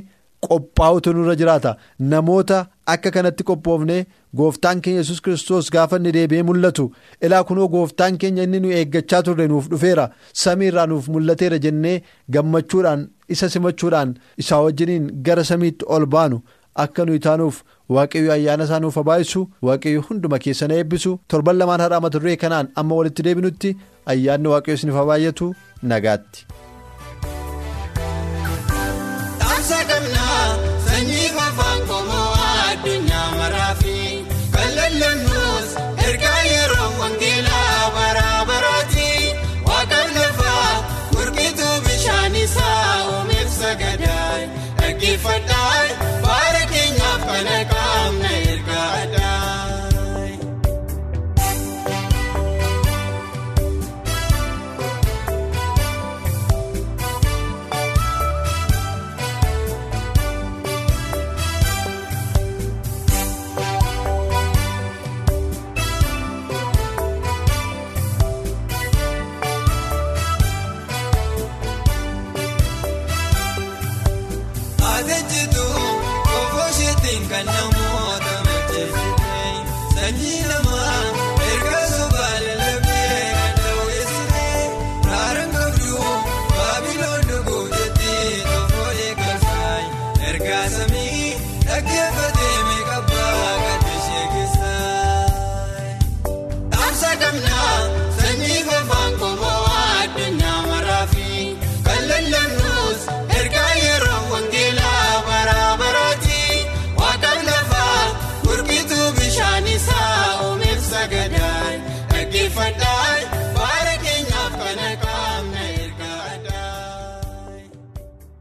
qophaa'utu 0.47 1.13
nurra 1.17 1.35
jiraata. 1.41 1.75
Namoota 2.11 2.59
akka 2.93 3.11
kanatti 3.15 3.43
qophoofne 3.49 3.97
gooftaan 4.37 4.81
keenya 4.81 5.01
yesus 5.03 5.21
kiristoos 5.25 5.69
gaafa 5.75 5.97
inni 6.01 6.11
deebi'ee 6.17 6.43
mul'atu 6.49 6.85
ilaa 7.25 7.43
kunoo 7.49 7.67
gooftaan 7.75 8.17
keenya 8.23 8.43
inni 8.47 8.59
nu 8.63 8.71
eeggachaa 8.79 9.21
turre 9.27 9.47
nuuf 9.51 9.69
dhufeera. 9.71 10.09
Samii 10.43 10.67
irraa 10.71 10.87
nuuf 10.87 11.07
mul'ateera 11.13 11.59
jennee 11.67 12.01
gammachuudhaan 12.37 13.07
isa 13.35 13.49
simachuudhaan 13.49 14.15
isaa 14.37 14.61
wajjiniin 14.65 15.07
gara 15.29 15.43
samiitti 15.51 15.85
ol 15.87 16.05
baanu. 16.17 16.41
Akka 16.83 17.05
nuyi 17.05 17.19
taanuuf 17.25 17.57
waaqayyo 17.95 18.31
ayyaana 18.35 18.63
isaa 18.67 18.79
nuuf 18.83 18.95
habaayisu 18.99 19.41
waaqayyo 19.67 20.01
hunduma 20.09 20.39
keessan 20.45 20.71
eebbisu 20.77 21.11
torban 21.33 21.57
lamaan 21.61 21.81
haadha 21.85 21.99
mata 22.05 22.19
duree 22.23 22.35
kanaan 22.43 22.71
amma 22.81 22.95
walitti 22.99 23.23
deebinutti 23.27 23.75
ayyaanni 24.13 24.47
waaqayyo 24.53 24.75
isiniif 24.79 24.97
habaayyatu 25.01 25.53
nagaatti. 25.91 26.45
Kan 77.33 77.45
nama. 77.45 77.72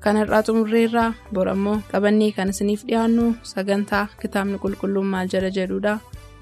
kanarraa 0.04 0.42
xumurreerraa 0.46 1.10
borammoo 1.34 1.76
qabannee 1.92 2.30
kan 2.36 2.48
isiniif 2.52 2.82
dhiyaannu 2.88 3.24
sagantaa 3.52 4.04
kitaabni 4.22 4.58
qulqullummaa 4.64 5.24
jala 5.32 5.50
jedhudha 5.58 5.94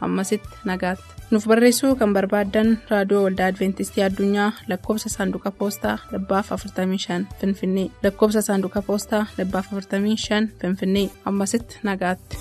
ammasitti 0.06 0.56
nagaatti. 0.70 1.08
nuuf 1.30 1.44
barreessuu 1.50 1.92
kan 2.00 2.12
barbaaddan 2.16 2.70
raadiyoo 2.90 3.22
waldaa 3.26 3.48
adventistii 3.52 4.04
addunyaa 4.06 4.50
lakkoobsa 4.70 5.08
saanduqa 5.16 5.50
poostaa 5.58 5.96
45 6.12 7.20
finfinnee 7.40 7.86
lakkoobsa 8.04 8.42
saanduqa 8.48 8.82
poostaa 8.88 9.22
45 9.36 10.48
finfinnee 10.60 11.06
ammasitti 11.32 11.78
nagaatti. 11.88 12.36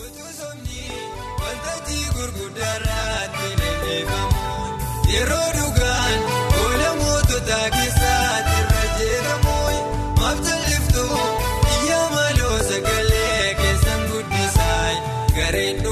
yeroo 5.14 5.48
dhugaan 5.58 6.20
booda 6.54 6.90
mootota 7.02 7.60
keessaa 7.76 8.38
irra 8.58 8.84
jedhamu. 9.00 9.56
sagalee 12.64 13.50
eh, 13.50 13.56
keessan 13.62 14.02
guddisaa 14.12 14.92
gareen. 15.36 15.89